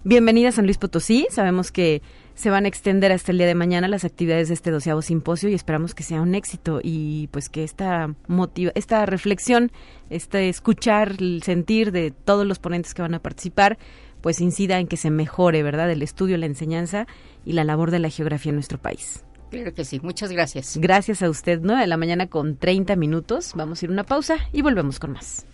[0.05, 2.03] Bienvenida a San Luis Potosí, sabemos que
[2.35, 5.49] se van a extender hasta el día de mañana las actividades de este doceavo simposio
[5.49, 9.70] y esperamos que sea un éxito y pues que esta motiva, esta reflexión,
[10.11, 13.79] este escuchar el sentir de todos los ponentes que van a participar,
[14.20, 17.07] pues incida en que se mejore, ¿verdad?, el estudio, la enseñanza
[17.44, 19.25] y la labor de la geografía en nuestro país.
[19.51, 20.79] Claro que sí, muchas gracias.
[20.79, 21.77] Gracias a usted, ¿no?
[21.77, 23.53] De la mañana con 30 minutos.
[23.55, 25.47] Vamos a ir a una pausa y volvemos con más.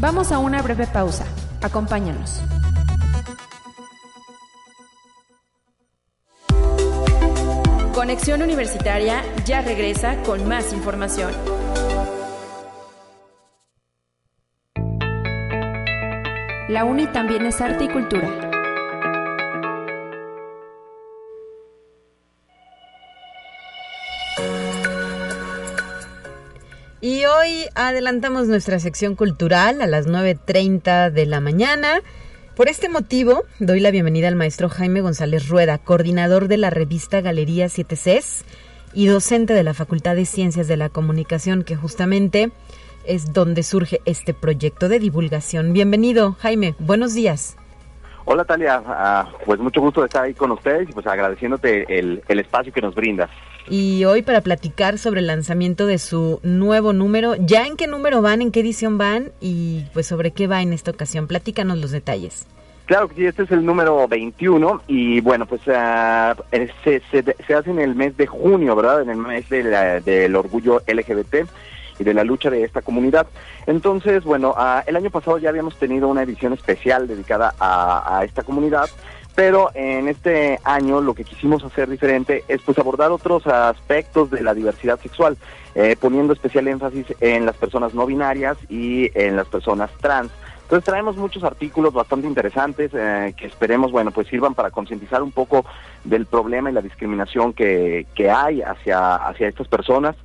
[0.00, 1.24] Vamos a una breve pausa.
[1.60, 2.40] Acompáñanos.
[7.94, 11.32] Conexión Universitaria ya regresa con más información.
[16.68, 18.47] La UNI también es arte y cultura.
[27.00, 32.02] Y hoy adelantamos nuestra sección cultural a las 9.30 de la mañana.
[32.56, 37.20] Por este motivo, doy la bienvenida al maestro Jaime González Rueda, coordinador de la revista
[37.20, 38.44] Galería 7 Cs
[38.94, 42.50] y docente de la Facultad de Ciencias de la Comunicación, que justamente
[43.04, 45.72] es donde surge este proyecto de divulgación.
[45.72, 46.74] Bienvenido, Jaime.
[46.80, 47.56] Buenos días.
[48.30, 52.22] Hola Talia, ah, pues mucho gusto de estar ahí con ustedes y pues agradeciéndote el,
[52.28, 53.30] el espacio que nos brindas
[53.70, 57.34] y hoy para platicar sobre el lanzamiento de su nuevo número.
[57.36, 58.42] ¿Ya en qué número van?
[58.42, 59.30] ¿En qué edición van?
[59.40, 61.26] Y pues sobre qué va en esta ocasión.
[61.26, 62.46] Platícanos los detalles.
[62.86, 66.42] Claro que sí, este es el número 21 y bueno, pues uh,
[66.82, 69.02] se, se, hace en el mes de junio, ¿verdad?
[69.02, 71.46] En el mes del orgullo LGBT
[71.98, 73.26] y de la lucha de esta comunidad.
[73.66, 78.24] Entonces, bueno, uh, el año pasado ya habíamos tenido una edición especial dedicada a, a
[78.24, 78.88] esta comunidad
[79.38, 84.42] pero en este año lo que quisimos hacer diferente es pues abordar otros aspectos de
[84.42, 85.36] la diversidad sexual,
[85.76, 90.32] eh, poniendo especial énfasis en las personas no binarias y en las personas trans.
[90.62, 95.30] Entonces traemos muchos artículos bastante interesantes eh, que esperemos, bueno, pues sirvan para concientizar un
[95.30, 95.64] poco
[96.02, 100.16] del problema y la discriminación que, que hay hacia, hacia estas personas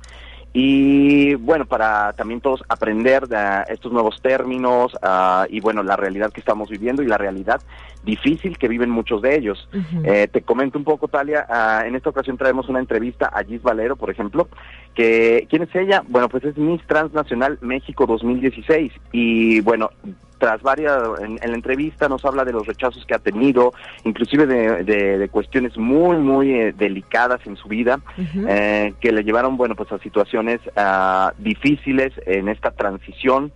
[0.56, 6.30] y bueno, para también todos aprender de estos nuevos términos uh, y bueno, la realidad
[6.30, 7.60] que estamos viviendo y la realidad
[8.04, 9.68] difícil que viven muchos de ellos.
[10.04, 13.62] eh, te comento un poco, Talia, uh, en esta ocasión traemos una entrevista a Gis
[13.62, 14.48] Valero, por ejemplo,
[14.94, 16.04] que ¿quién es ella?
[16.06, 19.90] Bueno, pues es Miss Transnacional México 2016 y bueno,
[20.44, 23.72] tras varias, en, en, la entrevista nos habla de los rechazos que ha tenido,
[24.04, 28.46] inclusive de, de, de cuestiones muy, muy eh, delicadas en su vida, uh -huh.
[28.50, 33.52] eh, que le llevaron, bueno, pues a situaciones uh, difíciles en esta transición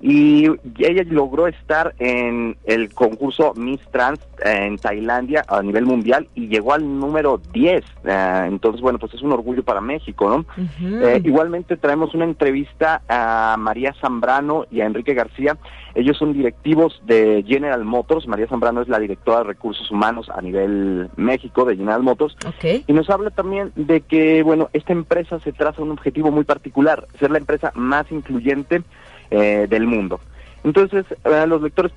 [0.00, 0.46] y
[0.78, 6.72] ella logró estar en el concurso Miss Trans en Tailandia a nivel mundial y llegó
[6.72, 7.84] al número 10.
[8.04, 8.08] Uh,
[8.46, 10.36] entonces, bueno, pues es un orgullo para México, ¿no?
[10.36, 11.02] Uh -huh.
[11.04, 15.56] eh, igualmente traemos una entrevista a María Zambrano y a Enrique García.
[15.94, 18.28] Ellos son directivos de General Motors.
[18.28, 22.36] María Zambrano es la directora de recursos humanos a nivel México de General Motors.
[22.46, 22.84] Okay.
[22.86, 27.08] Y nos habla también de que, bueno, esta empresa se traza un objetivo muy particular,
[27.18, 28.82] ser la empresa más incluyente
[29.30, 30.20] eh, del mundo.
[30.64, 31.92] Entonces, eh, los lectores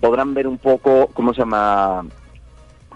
[0.00, 2.04] podrán ver un poco, ¿cómo se llama?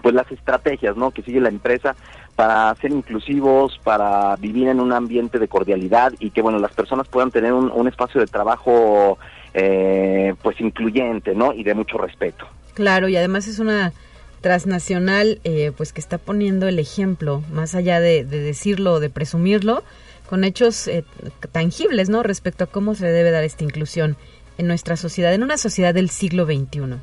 [0.01, 1.11] Pues las estrategias, ¿no?
[1.11, 1.95] Que sigue la empresa
[2.35, 7.07] para ser inclusivos, para vivir en un ambiente de cordialidad y que, bueno, las personas
[7.07, 9.17] puedan tener un, un espacio de trabajo,
[9.53, 11.53] eh, pues, incluyente, ¿no?
[11.53, 12.45] Y de mucho respeto.
[12.73, 13.93] Claro, y además es una
[14.41, 19.83] transnacional, eh, pues, que está poniendo el ejemplo, más allá de, de decirlo de presumirlo,
[20.29, 21.03] con hechos eh,
[21.51, 22.23] tangibles, ¿no?
[22.23, 24.17] Respecto a cómo se debe dar esta inclusión
[24.57, 26.95] en nuestra sociedad, en una sociedad del siglo XXI.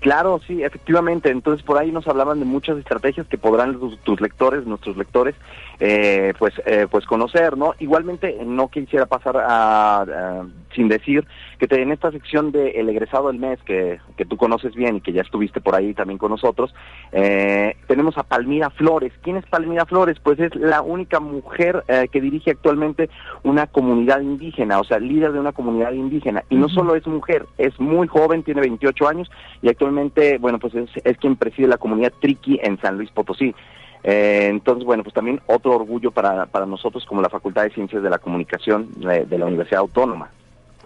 [0.00, 1.30] Claro, sí, efectivamente.
[1.30, 5.34] Entonces por ahí nos hablaban de muchas estrategias que podrán tus, tus lectores, nuestros lectores,
[5.80, 7.74] eh, pues, eh, pues conocer, ¿no?
[7.78, 11.26] Igualmente no quisiera pasar a, a, sin decir
[11.58, 14.96] que te, en esta sección de El egresado del mes, que, que tú conoces bien
[14.96, 16.74] y que ya estuviste por ahí también con nosotros,
[17.12, 19.12] eh, tenemos a Palmira Flores.
[19.22, 20.18] ¿Quién es Palmira Flores?
[20.22, 23.08] Pues es la única mujer eh, que dirige actualmente
[23.42, 26.44] una comunidad indígena, o sea, líder de una comunidad indígena.
[26.50, 29.30] Y no solo es mujer, es muy joven, tiene 28 años
[29.62, 33.54] y actualmente, bueno, pues es, es quien preside la comunidad Triqui en San Luis Potosí.
[34.02, 38.02] Eh, entonces, bueno, pues también otro orgullo para, para nosotros como la Facultad de Ciencias
[38.02, 40.30] de la Comunicación de, de la Universidad Autónoma.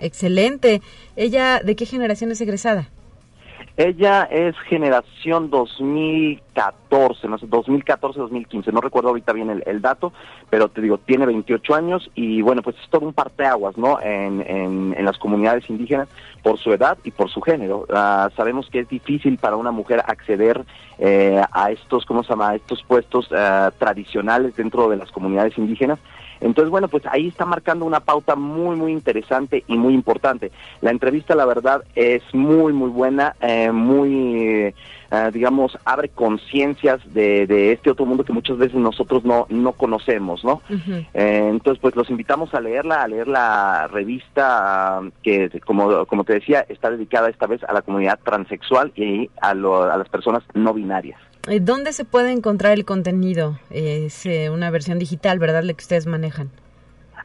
[0.01, 0.83] Excelente.
[1.17, 2.89] ¿Ella de qué generación es egresada?
[3.77, 10.13] Ella es generación 2014, no sé, 2014-2015, no recuerdo ahorita bien el, dato,
[10.49, 14.01] pero te digo, tiene 28 años y bueno, pues es todo un parteaguas, ¿no?
[14.01, 16.09] En, en, las comunidades indígenas
[16.45, 17.85] por su edad y por su género.
[17.89, 20.65] Uh, sabemos que es difícil para una mujer acceder
[20.99, 25.59] eh, a estos, ¿cómo se llama?, a estos puestos uh, tradicionales dentro de las comunidades
[25.59, 25.99] indígenas.
[26.41, 30.51] Entonces, bueno, pues ahí está marcando una pauta muy, muy interesante y muy importante.
[30.81, 34.75] La entrevista, la verdad, es muy, muy buena, eh, muy,
[35.11, 39.73] eh, digamos, abre conciencias de, de, este otro mundo que muchas veces nosotros no, no
[39.73, 40.63] conocemos, ¿no?
[40.69, 41.07] Uh -huh.
[41.15, 46.35] eh, entonces, pues los invitamos a leerla, a leer la revista que, como, como te
[46.35, 50.43] decía, está dedicada esta vez a la comunidad transexual y a, lo, a las personas
[50.55, 51.19] no binarias.
[51.61, 53.59] ¿Dónde se puede encontrar el contenido?
[53.71, 55.63] Es eh, una versión digital, ¿verdad?
[55.63, 56.51] La que ustedes manejan.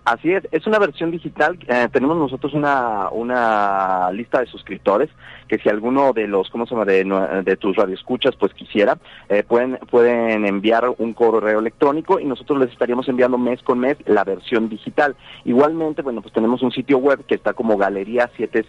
[0.05, 1.57] Así es, es una versión digital.
[1.67, 5.09] Eh, tenemos nosotros una, una lista de suscriptores
[5.47, 7.03] que si alguno de los, ¿cómo se llama?, de,
[7.43, 8.97] de tus radioescuchas, pues quisiera,
[9.29, 13.97] eh, pueden, pueden enviar un correo electrónico y nosotros les estaríamos enviando mes con mes
[14.05, 15.15] la versión digital.
[15.45, 18.65] Igualmente, bueno, pues tenemos un sitio web que está como galería 7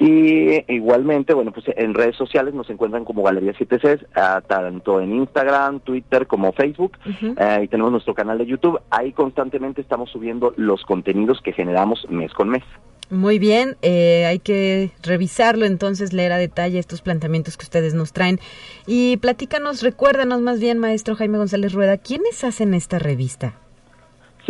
[0.00, 5.12] y igualmente, bueno, pues en redes sociales nos encuentran como Galería 7Cs, uh, tanto en
[5.12, 6.92] Instagram, Twitter como Facebook.
[7.04, 7.58] Uh -huh.
[7.60, 8.80] uh, y tenemos nuestro canal de YouTube.
[8.90, 12.64] Ahí constantemente estamos subiendo los contenidos que generamos mes con mes.
[13.10, 18.14] Muy bien, eh, hay que revisarlo entonces, leer a detalle estos planteamientos que ustedes nos
[18.14, 18.38] traen.
[18.86, 23.54] Y platícanos, recuérdanos más bien, maestro Jaime González Rueda, ¿quiénes hacen esta revista?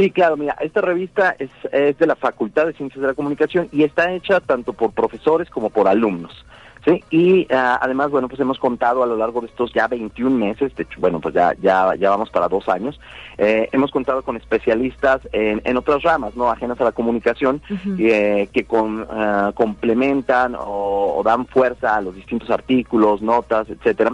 [0.00, 3.68] Sí, claro, mira, esta revista es, es, de la Facultad de Ciencias de la Comunicación
[3.70, 6.46] y está hecha tanto por profesores como por alumnos.
[6.86, 10.34] Sí, y uh, además, bueno, pues hemos contado a lo largo de estos ya 21
[10.34, 12.98] meses, de hecho, bueno, pues ya, ya, ya vamos para dos años,
[13.36, 16.50] eh, hemos contado con especialistas en, en, otras ramas, ¿no?
[16.50, 17.96] Ajenas a la comunicación, uh -huh.
[18.00, 24.12] eh, que con, uh, complementan o, o, dan fuerza a los distintos artículos, notas, etcétera.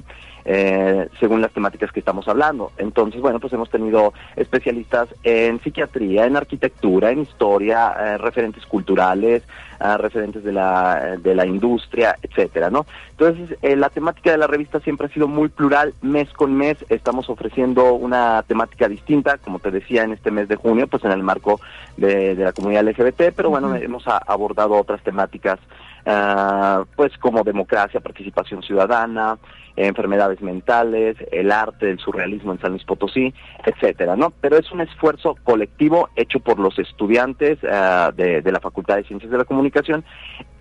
[0.49, 2.71] Eh, según las temáticas que estamos hablando.
[2.79, 9.43] Entonces, bueno, pues hemos tenido especialistas en psiquiatría, en arquitectura, en historia, eh, referentes culturales,
[9.81, 12.87] uh, referentes de la, de la industria, etcétera, ¿no?
[13.11, 16.77] Entonces, eh, la temática de la revista siempre ha sido muy plural, mes con mes
[16.91, 21.11] estamos ofreciendo una temática distinta, como te decía, en este mes de junio, pues en
[21.11, 21.61] el marco
[21.97, 23.83] de, de la comunidad LGBT, pero bueno, uh -huh.
[23.83, 25.59] hemos a, abordado otras temáticas,
[26.07, 29.39] uh, pues como democracia, participación ciudadana,
[29.77, 33.35] enfermedades mentales, el arte, el surrealismo en San Luis Potosí,
[33.65, 34.33] etcétera, ¿no?
[34.41, 39.05] Pero es un esfuerzo colectivo hecho por los estudiantes uh, de, de, la Facultad de
[39.05, 40.05] Ciencias de la Comunicación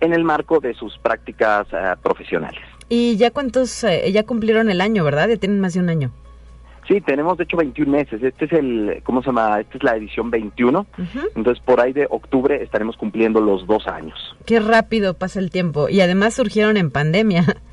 [0.00, 2.60] en el marco de sus prácticas uh, profesionales.
[2.88, 5.28] ¿Y ya cuántos, eh, ya cumplieron el año, verdad?
[5.28, 6.12] Ya tienen más de un año.
[6.86, 8.22] Sí, tenemos de hecho 21 meses.
[8.22, 9.60] Este es el, ¿cómo se llama?
[9.60, 10.78] Esta es la edición 21.
[10.80, 11.28] Uh -huh.
[11.34, 14.36] Entonces, por ahí de octubre estaremos cumpliendo los dos años.
[14.46, 15.88] Qué rápido pasa el tiempo.
[15.88, 17.44] Y además surgieron en pandemia.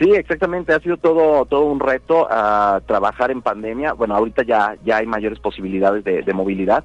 [0.00, 0.72] Sí, exactamente.
[0.72, 3.92] Ha sido todo todo un reto uh, trabajar en pandemia.
[3.92, 6.84] Bueno, ahorita ya ya hay mayores posibilidades de, de, movilidad,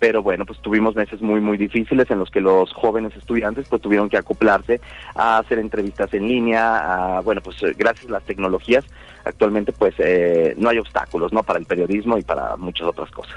[0.00, 3.80] pero bueno, pues tuvimos meses muy muy difíciles en los que los jóvenes estudiantes pues
[3.82, 4.80] tuvieron que acoplarse
[5.14, 7.18] a hacer entrevistas en línea.
[7.18, 8.84] A, bueno, pues gracias a las tecnologías
[9.24, 11.42] actualmente pues eh, no hay obstáculos, ¿no?
[11.42, 13.36] Para el periodismo y para muchas otras cosas.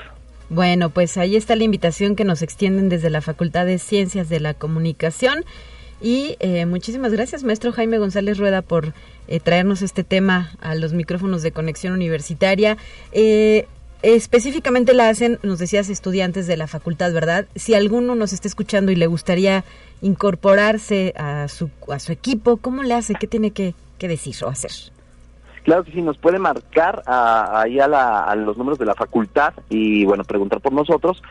[0.49, 4.39] Bueno, pues ahí está la invitación que nos extienden desde la Facultad de Ciencias de
[4.39, 5.43] la Comunicación.
[6.01, 8.93] Y eh, muchísimas gracias, maestro Jaime González Rueda, por
[9.27, 12.77] eh, traernos este tema a los micrófonos de conexión universitaria.
[13.13, 13.67] Eh,
[14.03, 17.47] específicamente la hacen, nos decías, estudiantes de la facultad, ¿verdad?
[17.55, 19.63] Si alguno nos está escuchando y le gustaría
[20.01, 23.15] incorporarse a su, a su equipo, ¿cómo le hace?
[23.15, 24.71] ¿Qué tiene que, que decir o hacer?
[25.63, 28.95] Claro que sí, nos puede marcar a, ahí a, la, a, los números de la
[28.95, 31.23] facultad y, bueno, preguntar por nosotros.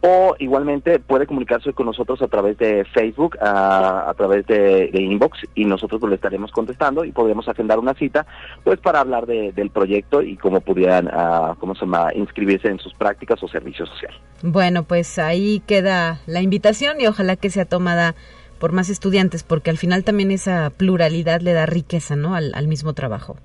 [0.00, 5.40] O igualmente puede comunicarse con nosotros a través de Facebook, a, a través de, inbox
[5.56, 8.24] y nosotros pues, le estaremos contestando y podremos agendar una cita
[8.62, 12.78] pues para hablar de, del proyecto y cómo pudieran, uh, ¿cómo se llama?, inscribirse en
[12.78, 14.14] sus prácticas o servicio social.
[14.42, 18.14] Bueno, pues ahí queda la invitación y ojalá que sea tomada
[18.60, 22.68] por más estudiantes porque al final también esa pluralidad le da riqueza, ¿no?, al, al
[22.68, 23.36] mismo trabajo.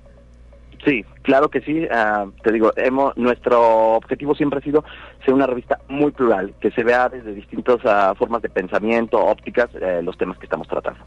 [0.84, 1.86] Sí, claro que sí.
[1.90, 4.84] Ah, te digo, hemos, nuestro objetivo siempre ha sido
[5.24, 9.70] ser una revista muy plural, que se vea desde distintas ah, formas de pensamiento, ópticas,
[9.80, 11.00] eh, los temas que estamos tratando.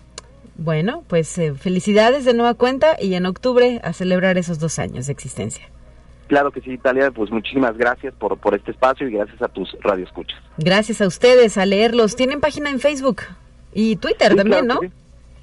[0.56, 5.06] Bueno, pues eh, felicidades de nueva cuenta y en octubre a celebrar esos dos años
[5.06, 5.70] de existencia.
[6.28, 9.78] Claro que sí, Italia, pues muchísimas gracias por, por este espacio y gracias a tus
[9.82, 10.40] radioescuchas.
[10.58, 12.16] Gracias a ustedes, a leerlos.
[12.16, 13.22] Tienen página en Facebook
[13.72, 14.80] y Twitter también, ¿no?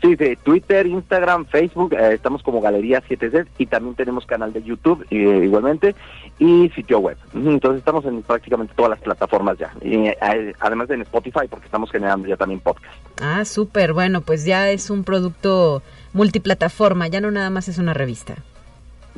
[0.04, 0.16] Sí.
[0.16, 0.36] sí.
[0.42, 5.40] Twitter, Instagram, Facebook, eh, estamos como Galería 7Z y también tenemos canal de YouTube eh,
[5.44, 5.94] igualmente
[6.38, 7.16] y sitio web.
[7.34, 11.90] Entonces estamos en prácticamente todas las plataformas ya, y eh, además en Spotify porque estamos
[11.90, 12.94] generando ya también podcast.
[13.22, 15.82] Ah, súper, bueno, pues ya es un producto
[16.12, 18.36] multiplataforma, ya no nada más es una revista.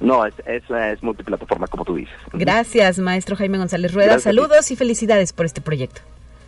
[0.00, 2.14] No, es, es, multiplataforma, como tú dices.
[2.32, 4.18] Gracias, maestro Jaime González Rueda.
[4.18, 6.02] Saludos y felicidades por este proyecto.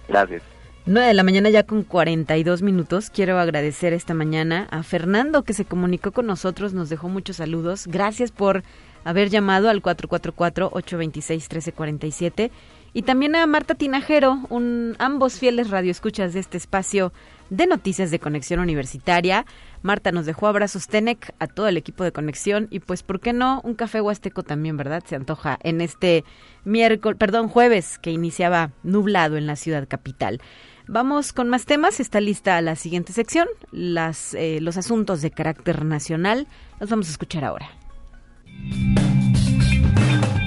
[0.07, 0.43] Gracias.
[0.89, 3.11] 9 de la mañana ya con 42 minutos.
[3.11, 7.87] Quiero agradecer esta mañana a Fernando que se comunicó con nosotros, nos dejó muchos saludos.
[7.87, 8.63] Gracias por
[9.05, 12.51] haber llamado al 444-826-1347.
[12.95, 17.13] Y también a Marta Tinajero, un, ambos fieles radioescuchas de este espacio
[17.51, 19.45] de noticias de conexión universitaria.
[19.83, 23.35] Marta nos dejó abrazos Tenec a todo el equipo de conexión y pues, ¿por qué
[23.35, 23.61] no?
[23.63, 25.05] Un café huasteco también, ¿verdad?
[25.07, 26.25] Se antoja en este
[26.65, 30.41] miércoles, perdón, jueves que iniciaba nublado en la ciudad capital.
[30.89, 32.01] Vamos con más temas.
[32.01, 36.47] Está lista la siguiente sección, eh, los asuntos de carácter nacional.
[36.81, 37.71] Los vamos a escuchar ahora.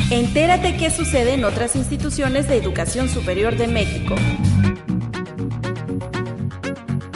[0.09, 4.15] Entérate qué sucede en otras instituciones de educación superior de México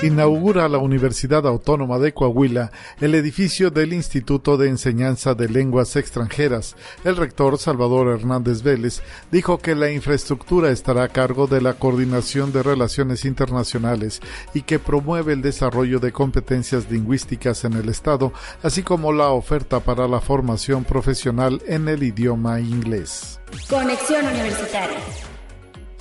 [0.04, 6.76] inaugura la Universidad Autónoma de Coahuila el edificio del Instituto de Enseñanza de Lenguas Extranjeras.
[7.04, 12.52] El rector Salvador Hernández Vélez dijo que la infraestructura estará a cargo de la Coordinación
[12.52, 14.22] de Relaciones Internacionales
[14.54, 18.34] y que promueve el desarrollo de competencias lingüísticas en el Estado,
[18.64, 23.40] así como la oferta para la formación profesional en el idioma inglés.
[23.70, 25.35] Conexión Universitaria.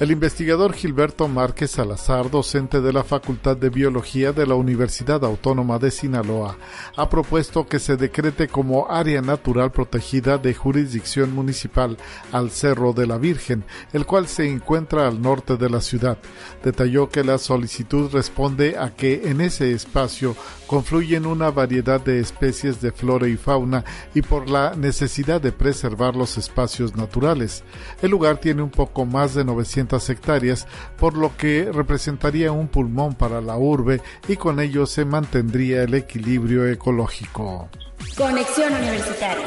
[0.00, 5.78] El investigador Gilberto Márquez Salazar, docente de la Facultad de Biología de la Universidad Autónoma
[5.78, 6.56] de Sinaloa,
[6.96, 11.96] ha propuesto que se decrete como área natural protegida de jurisdicción municipal
[12.32, 16.18] al Cerro de la Virgen, el cual se encuentra al norte de la ciudad.
[16.64, 20.34] Detalló que la solicitud responde a que en ese espacio
[20.66, 26.16] confluyen una variedad de especies de flora y fauna y por la necesidad de preservar
[26.16, 27.62] los espacios naturales.
[28.02, 30.66] El lugar tiene un poco más de 900 hectáreas,
[30.98, 35.94] por lo que representaría un pulmón para la urbe y con ello se mantendría el
[35.94, 37.68] equilibrio ecológico.
[38.16, 39.46] Conexión Universitaria.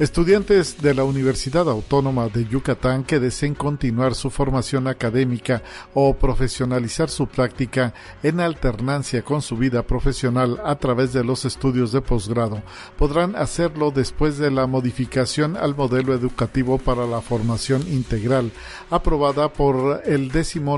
[0.00, 5.62] Estudiantes de la Universidad Autónoma de Yucatán que deseen continuar su formación académica
[5.94, 11.92] o profesionalizar su práctica en alternancia con su vida profesional a través de los estudios
[11.92, 12.60] de posgrado
[12.98, 18.50] podrán hacerlo después de la modificación al modelo educativo para la formación integral
[18.90, 20.32] aprobada por el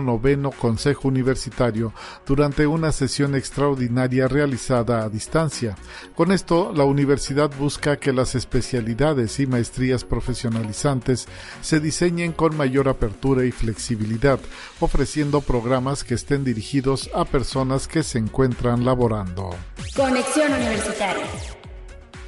[0.05, 1.95] noveno Consejo Universitario
[2.27, 5.75] durante una sesión extraordinaria realizada a distancia.
[6.15, 11.29] Con esto, la universidad busca que las especialidades y maestrías profesionalizantes
[11.63, 14.41] se diseñen con mayor apertura y flexibilidad,
[14.81, 19.51] ofreciendo programas que estén dirigidos a personas que se encuentran laborando.
[19.95, 21.56] Conexión Universitaria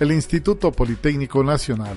[0.00, 1.96] el Instituto Politécnico Nacional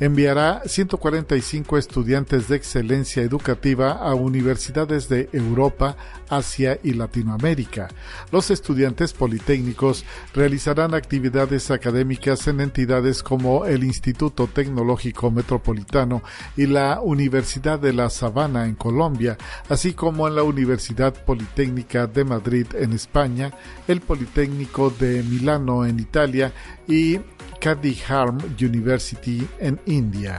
[0.00, 5.96] enviará 145 estudiantes de excelencia educativa a universidades de Europa,
[6.28, 7.88] Asia y Latinoamérica.
[8.30, 16.22] Los estudiantes politécnicos realizarán actividades académicas en entidades como el Instituto Tecnológico Metropolitano
[16.56, 19.36] y la Universidad de La Sabana en Colombia,
[19.68, 23.52] así como en la Universidad Politécnica de Madrid en España,
[23.86, 26.52] el Politécnico de Milano en Italia
[26.88, 27.20] y
[27.64, 30.36] Harm University en India.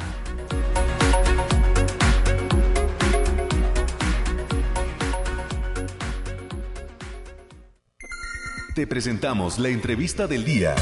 [8.76, 10.76] Te presentamos la entrevista del día.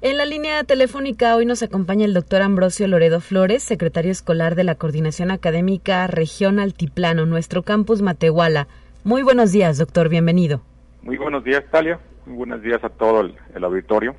[0.00, 4.64] En la línea telefónica hoy nos acompaña el doctor Ambrosio Loredo Flores, secretario escolar de
[4.64, 8.68] la Coordinación Académica Región Altiplano, nuestro campus Matehuala.
[9.04, 10.62] Muy buenos días, doctor, bienvenido.
[11.02, 12.00] Muy buenos días, Talia.
[12.24, 14.16] Muy buenos días a todo el auditorio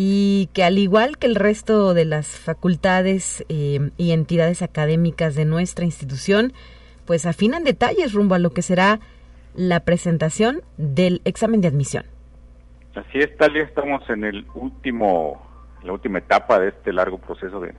[0.00, 5.44] y que al igual que el resto de las facultades eh, y entidades académicas de
[5.44, 6.52] nuestra institución,
[7.04, 9.00] pues afinan detalles rumbo a lo que será
[9.56, 12.04] la presentación del examen de admisión.
[12.94, 15.42] Así es, Talia, estamos en el último,
[15.82, 17.74] la última etapa de este largo proceso de,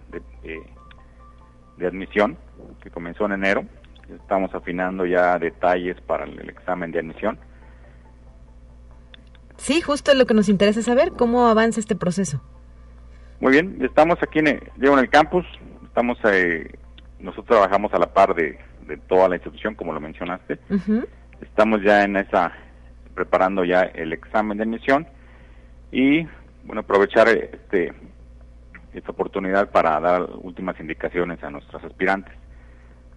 [1.78, 2.38] de, admisión
[2.84, 3.64] que comenzó en enero.
[4.14, 7.40] Estamos afinando ya detalles para el examen de admisión
[9.60, 12.42] Sí, justo lo que nos interesa saber, cómo avanza este proceso.
[13.40, 15.46] Muy bien, estamos aquí en el, en el campus,
[15.86, 16.72] estamos, eh,
[17.20, 18.58] nosotros trabajamos a la par de,
[19.08, 20.60] toda la institución, como lo mencionaste.
[21.42, 22.52] Estamos ya en esa,
[23.14, 25.08] preparando ya el examen de admisión
[25.92, 26.24] y,
[26.66, 27.94] bueno, aprovechar este
[28.94, 32.34] esta oportunidad para dar últimas indicaciones a nuestros aspirantes.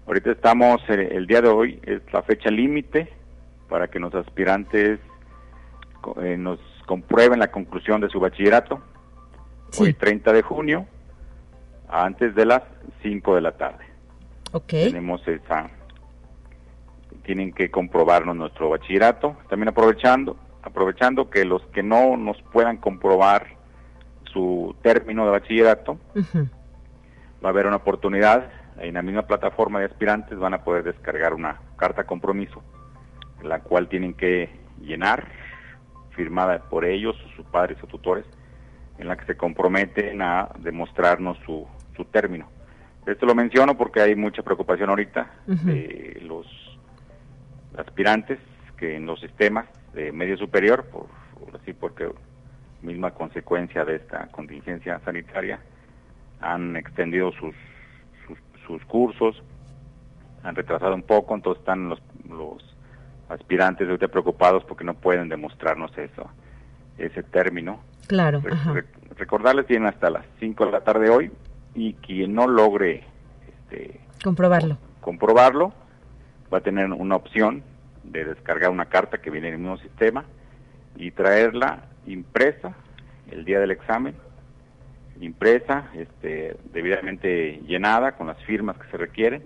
[0.07, 3.09] Ahorita estamos, eh, el día de hoy es la fecha límite
[3.69, 5.01] para que nuestros aspirantes
[6.23, 8.81] eh, nos comprueben la conclusión de su bachillerato
[9.79, 10.87] hoy 30 de junio,
[11.89, 12.63] antes de las
[13.03, 13.85] 5 de la tarde.
[14.53, 14.89] Okay.
[14.89, 15.71] Tenemos esa,
[17.25, 19.37] tienen que comprobarnos nuestro bachillerato.
[19.49, 23.47] También aprovechando, aprovechando que los que no nos puedan comprobar
[24.33, 25.99] su término de bachillerato,
[27.45, 31.35] va a haber una oportunidad, en la misma plataforma de aspirantes van a poder descargar
[31.35, 32.63] una carta compromiso,
[33.43, 34.51] la cual tienen que
[34.81, 35.29] llenar,
[36.15, 38.25] firmada por ellos, sus padres o tutores,
[38.99, 42.49] en la que se comprometen a demostrarnos su, su término.
[43.07, 46.47] Esto lo menciono porque hay mucha preocupación ahorita de los
[47.77, 48.39] aspirantes
[48.77, 51.07] que en los sistemas de medio superior, por,
[51.61, 52.09] así porque
[52.81, 55.61] misma consecuencia de esta contingencia sanitaria,
[56.41, 57.55] han extendido sus,
[58.67, 59.43] sus, cursos,
[60.43, 62.72] han retrasado un poco, entonces están los, los
[63.33, 66.31] aspirantes ahorita preocupados porque no pueden demostrarnos eso,
[66.99, 68.43] ese término Claro.
[69.17, 71.31] recordarles, tienen hasta las 5 de la tarde hoy
[71.75, 73.05] y quien no logre
[73.49, 74.77] este, comprobarlo.
[75.01, 75.73] comprobarlo
[76.53, 77.63] va a tener una opción
[78.05, 80.25] de descargar una carta que viene en el mismo sistema
[80.97, 82.75] y traerla impresa
[83.31, 84.15] el día del examen,
[85.21, 89.45] impresa, este, debidamente llenada con las firmas que se requieren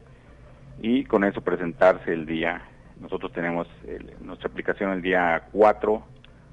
[0.80, 2.62] y con eso presentarse el día.
[3.00, 3.66] Nosotros tenemos
[4.20, 6.02] nuestra aplicación el día 4,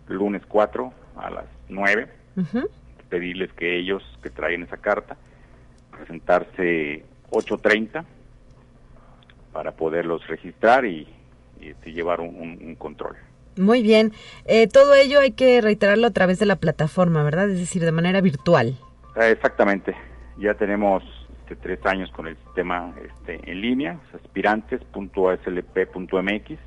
[0.09, 2.07] lunes 4 a las 9,
[3.09, 5.15] pedirles que ellos que traigan esa carta,
[5.91, 8.03] presentarse 8.30
[9.51, 11.07] para poderlos registrar y,
[11.61, 13.15] este, llevar un, control.
[13.55, 14.11] Muy bien.
[14.45, 17.49] Eh, todo ello hay que reiterarlo a través de la plataforma, ¿verdad?
[17.49, 18.77] Es decir, de manera virtual.
[19.15, 19.95] Ah, exactamente.
[20.37, 21.03] Ya tenemos
[21.43, 26.59] este, tres años con el sistema este, en línea, aspirantes.aslp.mx.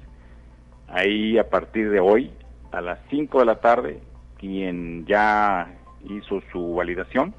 [0.88, 2.30] Ahí a partir de hoy,
[2.72, 4.02] a las 5 de la tarde,
[4.38, 5.72] quien ya
[6.04, 7.34] hizo su validación,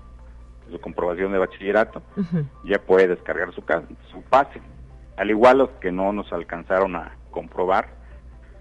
[0.71, 2.01] su comprobación de bachillerato,
[2.63, 3.63] ya puede descargar su,
[4.11, 4.59] su pase.
[5.15, 7.89] Al igual los que no nos alcanzaron a comprobar,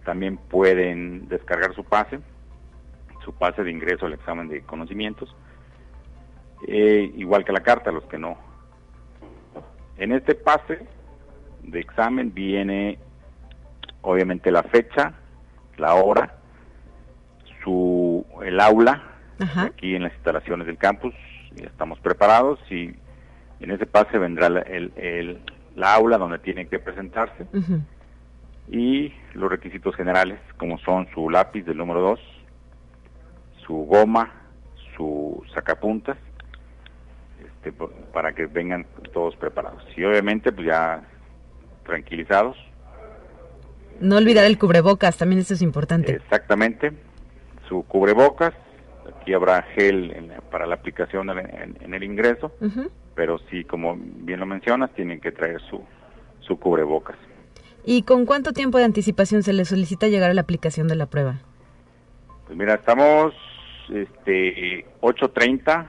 [0.05, 2.21] también pueden descargar su pase,
[3.25, 5.35] su pase de ingreso al examen de conocimientos,
[6.69, 8.46] eh, igual que la carta, los que no.
[9.99, 10.87] En este pase
[11.63, 12.99] de examen viene
[14.03, 15.15] obviamente la fecha,
[15.79, 16.37] la hora,
[17.63, 19.03] su el aula
[19.57, 21.15] aquí en las instalaciones del campus.
[21.55, 22.95] Ya estamos preparados y
[23.61, 25.41] en ese pase vendrá el, el,
[25.75, 27.47] la aula donde tienen que presentarse.
[28.69, 32.21] Y los requisitos generales como son su lápiz del número 2
[33.67, 34.33] su goma
[34.97, 36.17] su sacapuntas
[37.71, 41.03] este, para que vengan todos preparados y obviamente pues ya
[41.85, 42.57] tranquilizados
[44.01, 46.13] no olvidar el cubrebocas, también eso es importante.
[46.13, 46.93] Exactamente
[47.69, 48.55] su cubrebocas,
[49.17, 52.53] aquí habrá gel para la aplicación en, el ingreso,
[53.15, 55.83] pero sí, como bien lo mencionas, tienen que traer su,
[56.41, 57.17] su cubrebocas.
[57.85, 61.07] ¿Y con cuánto tiempo de anticipación se le solicita llegar a la aplicación de la
[61.07, 61.39] prueba?
[62.47, 63.33] Pues mira, estamos
[63.89, 65.87] este 8.30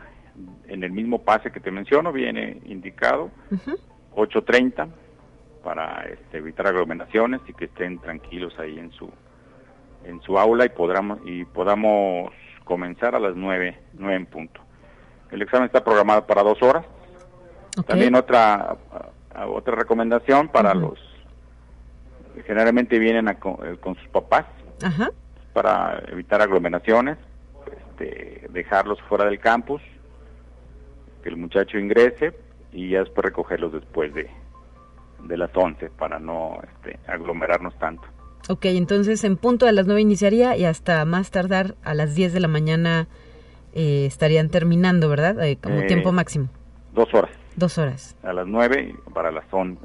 [0.68, 3.32] en el mismo pase que te menciono, viene indicado,
[4.16, 4.88] 8.30
[5.64, 9.12] para este, evitar aglomeraciones y que estén tranquilos ahí en su
[10.06, 12.32] en su aula y podamos, y podamos
[12.64, 14.62] comenzar a las nueve, nueve en punto.
[15.32, 16.86] El examen está programado para dos horas.
[17.86, 18.78] También otra
[19.50, 20.98] otra recomendación para los
[22.46, 23.38] generalmente vienen eh,
[23.80, 24.46] con sus papás.
[25.54, 27.18] Para evitar aglomeraciones,
[27.66, 29.82] este, dejarlos fuera del campus,
[31.28, 32.34] que el muchacho ingrese
[32.72, 34.30] y ya después recogerlos después de,
[35.26, 38.04] de las 11 para no este, aglomerarnos tanto.
[38.48, 42.32] Ok, entonces en punto a las 9 iniciaría y hasta más tardar a las 10
[42.32, 43.10] de la mañana
[43.74, 45.44] eh, estarían terminando, ¿verdad?
[45.44, 46.48] Eh, como eh, tiempo máximo.
[46.94, 47.32] Dos horas.
[47.58, 48.16] Dos horas.
[48.24, 49.80] A las 9 y para las 11.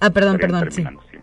[0.00, 0.82] Ah, perdón, perdón, sí.
[1.10, 1.18] Sí,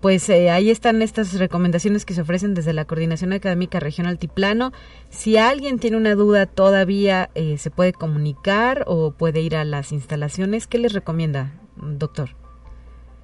[0.00, 4.72] pues ahí están estas recomendaciones que se ofrecen desde la Coordinación Académica Regional Altiplano.
[5.08, 10.66] Si alguien tiene una duda todavía, se puede comunicar o puede ir a las instalaciones.
[10.66, 12.30] ¿Qué les recomienda, doctor?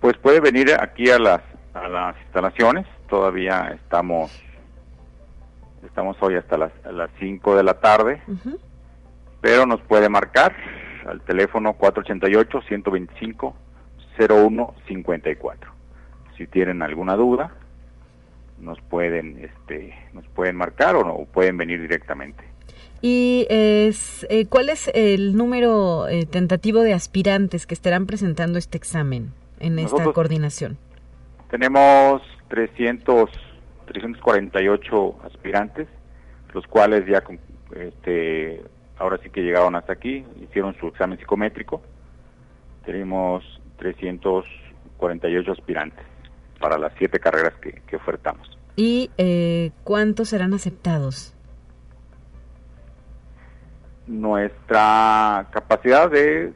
[0.01, 1.40] Pues puede venir aquí a las
[1.74, 2.86] a las instalaciones.
[3.09, 4.30] Todavía estamos
[5.84, 8.22] estamos hoy hasta las, las 5 de la tarde
[9.43, 10.57] pero nos puede marcar
[11.05, 11.74] al teléfono
[14.19, 15.57] 488-125-0154.
[16.37, 17.53] Si tienen alguna duda,
[18.59, 22.45] nos pueden, este, nos pueden marcar o, no, pueden venir directamente.
[23.01, 28.79] ¿Y es, eh, cuál es el número eh, tentativo de aspirantes que estarán presentando este
[28.79, 30.79] examen en esta coordinación?
[31.51, 33.29] Tenemos 300,
[33.87, 35.89] 348 aspirantes,
[36.55, 37.23] los cuales ya
[37.75, 38.63] este,
[38.99, 41.83] ahora sí que llegaron hasta aquí, hicieron su examen psicométrico.
[42.85, 43.43] Tenemos
[43.83, 46.05] 348 aspirantes
[46.61, 48.49] para las siete carreras que, ofertamos.
[48.76, 51.35] ¿Y eh, cuántos serán aceptados?
[54.07, 56.53] Nuestra capacidad de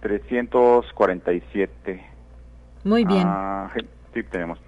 [0.00, 2.04] 347.
[2.84, 3.24] Muy bien.
[3.26, 3.72] Ah,
[4.12, 4.58] sí, tenemos.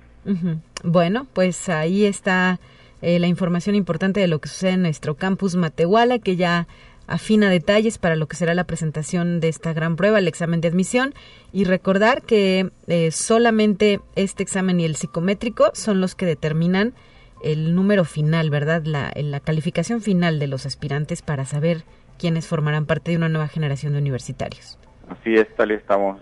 [0.85, 2.61] Bueno, pues ahí está
[3.01, 6.68] eh, la información importante de lo que sucede en nuestro campus Matehuala, que ya
[7.09, 10.69] afina detalles para lo que será la presentación de esta gran prueba, el examen de
[10.69, 11.15] admisión,
[11.53, 16.95] y recordar que eh, solamente este examen y el psicométrico son los que determinan
[17.43, 18.83] el número final, ¿verdad?
[18.85, 21.85] La, la calificación final de los aspirantes para saber
[22.19, 24.79] quiénes formarán parte de una nueva generación de universitarios.
[25.09, 26.21] Así es, tal y estamos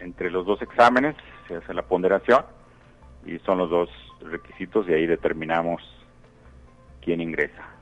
[0.00, 1.16] entre los dos exámenes,
[1.48, 2.44] se hace la ponderación
[3.24, 3.90] y son los dos
[4.20, 5.82] requisitos y ahí determinamos
[7.00, 7.75] quién ingresa.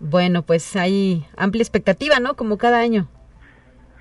[0.00, 2.34] Bueno, pues hay amplia expectativa, ¿no?
[2.34, 3.06] Como cada año.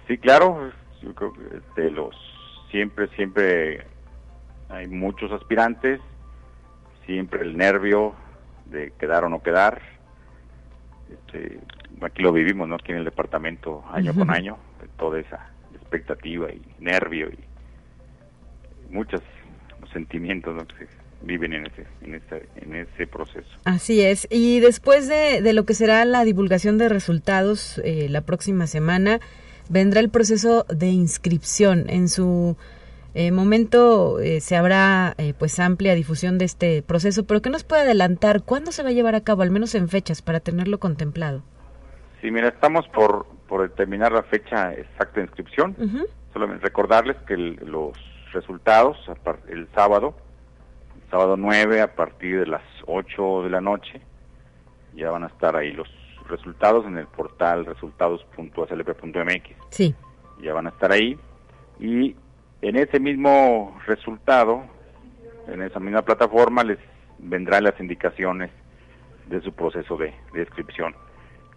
[0.07, 0.71] Sí, claro.
[1.01, 2.15] Yo creo que de los
[2.71, 3.85] siempre, siempre
[4.69, 5.99] hay muchos aspirantes,
[7.05, 8.15] siempre el nervio
[8.65, 9.81] de quedar o no quedar.
[11.11, 11.59] Este,
[12.01, 12.75] aquí lo vivimos, ¿no?
[12.75, 14.57] Aquí en el departamento, año con año,
[14.97, 17.39] toda esa expectativa y nervio y
[18.93, 19.21] muchos
[19.91, 20.65] sentimientos ¿no?
[21.21, 23.49] Viven en ese, en, ese, en ese proceso.
[23.65, 24.27] Así es.
[24.29, 29.19] Y después de, de lo que será la divulgación de resultados eh, la próxima semana,
[29.69, 31.89] vendrá el proceso de inscripción.
[31.89, 32.57] En su
[33.13, 37.81] eh, momento eh, se habrá pues amplia difusión de este proceso, pero ¿qué nos puede
[37.81, 38.43] adelantar?
[38.43, 41.43] ¿Cuándo se va a llevar a cabo, al menos en fechas, para tenerlo contemplado?
[42.21, 45.75] Sí, mira, estamos por, por determinar la fecha exacta de inscripción.
[46.33, 47.97] Solamente recordarles que los
[48.31, 48.97] resultados
[49.49, 50.15] el sábado
[51.09, 54.01] sábado 9 a partir de las 8 de la noche.
[54.95, 55.87] Ya van a estar ahí los
[56.27, 59.49] resultados en el portal resultados.slp.mx.
[59.71, 59.95] Sí.
[60.41, 61.17] Ya van a estar ahí.
[61.79, 62.15] Y
[62.61, 64.63] en ese mismo resultado,
[65.47, 66.77] en esa misma plataforma, les
[67.17, 68.51] vendrán las indicaciones
[69.27, 70.95] de su proceso de, inscripción,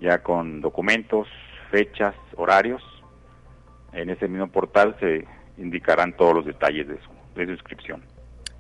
[0.00, 1.28] ya con documentos,
[1.70, 2.82] fechas, horarios.
[3.92, 5.26] En ese mismo portal se
[5.59, 8.03] indicarán todos los detalles de su, de su inscripción.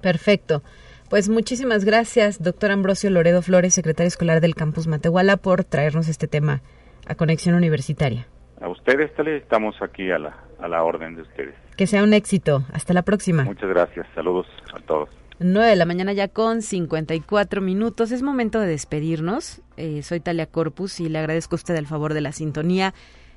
[0.02, 0.62] Perfecto.
[1.08, 6.26] Pues muchísimas gracias, doctor Ambrosio Loredo Flores, secretario escolar del campus Matehuala, por traernos este
[6.26, 6.62] tema
[7.06, 8.26] a Conexión Universitaria.
[8.60, 11.54] A ustedes, estamos aquí a la, a la orden de ustedes.
[11.76, 12.64] Que sea un éxito.
[12.72, 13.44] Hasta la próxima.
[13.44, 14.06] Muchas gracias.
[14.14, 15.08] Saludos a todos.
[15.40, 18.12] 9 de la mañana ya con 54 minutos.
[18.12, 19.60] Es momento de despedirnos.
[19.76, 22.94] Eh, soy Talia Corpus y le agradezco a usted el favor de la sintonía.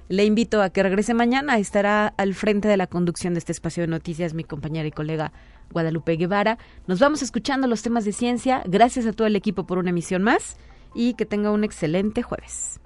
[0.07, 1.57] Le invito a que regrese mañana.
[1.57, 5.31] Estará al frente de la conducción de este espacio de noticias mi compañera y colega
[5.71, 6.57] Guadalupe Guevara.
[6.87, 8.63] Nos vamos escuchando los temas de ciencia.
[8.65, 10.57] Gracias a todo el equipo por una emisión más
[10.93, 12.79] y que tenga un excelente jueves.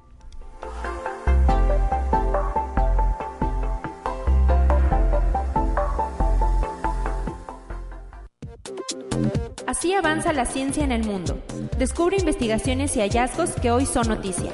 [9.70, 11.40] Así avanza la ciencia en el mundo.
[11.78, 14.52] Descubre investigaciones y hallazgos que hoy son noticia.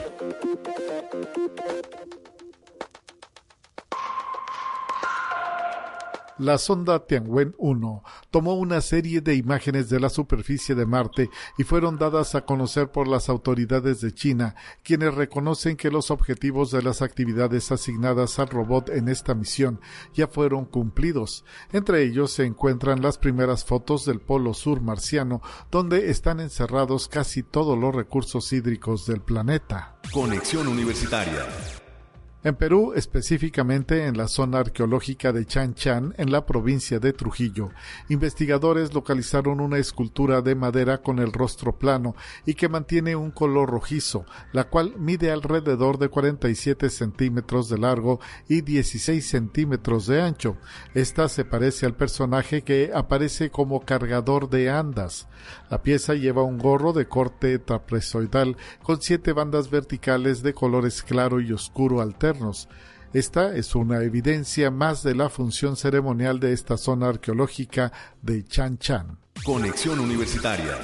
[6.38, 11.98] La sonda Tianwen-1 tomó una serie de imágenes de la superficie de Marte y fueron
[11.98, 17.02] dadas a conocer por las autoridades de China, quienes reconocen que los objetivos de las
[17.02, 19.80] actividades asignadas al robot en esta misión
[20.14, 21.46] ya fueron cumplidos.
[21.72, 27.44] Entre ellos se encuentran las primeras fotos del polo sur marciano, donde están encerrados casi
[27.44, 29.98] todos los recursos hídricos del planeta.
[30.12, 31.46] Conexión Universitaria
[32.46, 37.72] en Perú, específicamente en la zona arqueológica de Chan Chan, en la provincia de Trujillo,
[38.08, 42.16] investigadores localizaron una escultura de madera con el rostro plano
[42.46, 48.20] y que mantiene un color rojizo, la cual mide alrededor de 47 centímetros de largo
[48.48, 50.56] y 16 centímetros de ancho.
[50.94, 55.28] Esta se parece al personaje que aparece como cargador de andas.
[55.72, 61.42] La pieza lleva un gorro de corte trapezoidal con siete bandas verticales de colores claro
[61.42, 62.02] y oscuro
[63.14, 68.78] Esta es una evidencia más de la función ceremonial de esta zona arqueológica de Chan
[68.78, 69.18] Chan.
[69.46, 70.78] Conexión Universitaria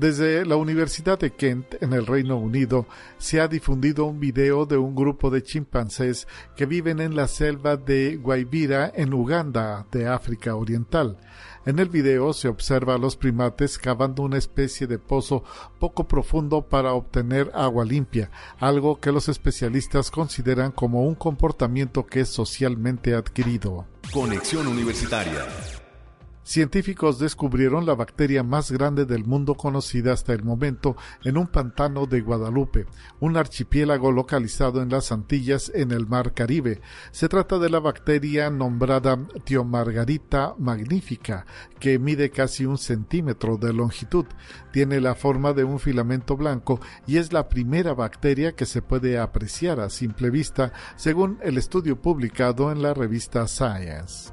[0.00, 2.86] Desde la Universidad de Kent, en el Reino Unido,
[3.18, 6.26] se ha difundido un video de un grupo de chimpancés
[6.56, 11.18] que viven en la selva de Guaibira, en Uganda, de África Oriental.
[11.66, 15.44] En el video se observa a los primates cavando una especie de pozo
[15.78, 22.20] poco profundo para obtener agua limpia, algo que los especialistas consideran como un comportamiento que
[22.20, 23.84] es socialmente adquirido.
[24.14, 25.44] Conexión Universitaria
[26.50, 32.06] científicos descubrieron la bacteria más grande del mundo conocida hasta el momento en un pantano
[32.06, 32.86] de Guadalupe,
[33.20, 36.80] un archipiélago localizado en las Antillas en el Mar Caribe.
[37.12, 41.46] Se trata de la bacteria nombrada Tiomargarita magnifica,
[41.78, 44.26] que mide casi un centímetro de longitud,
[44.72, 49.20] tiene la forma de un filamento blanco y es la primera bacteria que se puede
[49.20, 54.32] apreciar a simple vista, según el estudio publicado en la revista Science.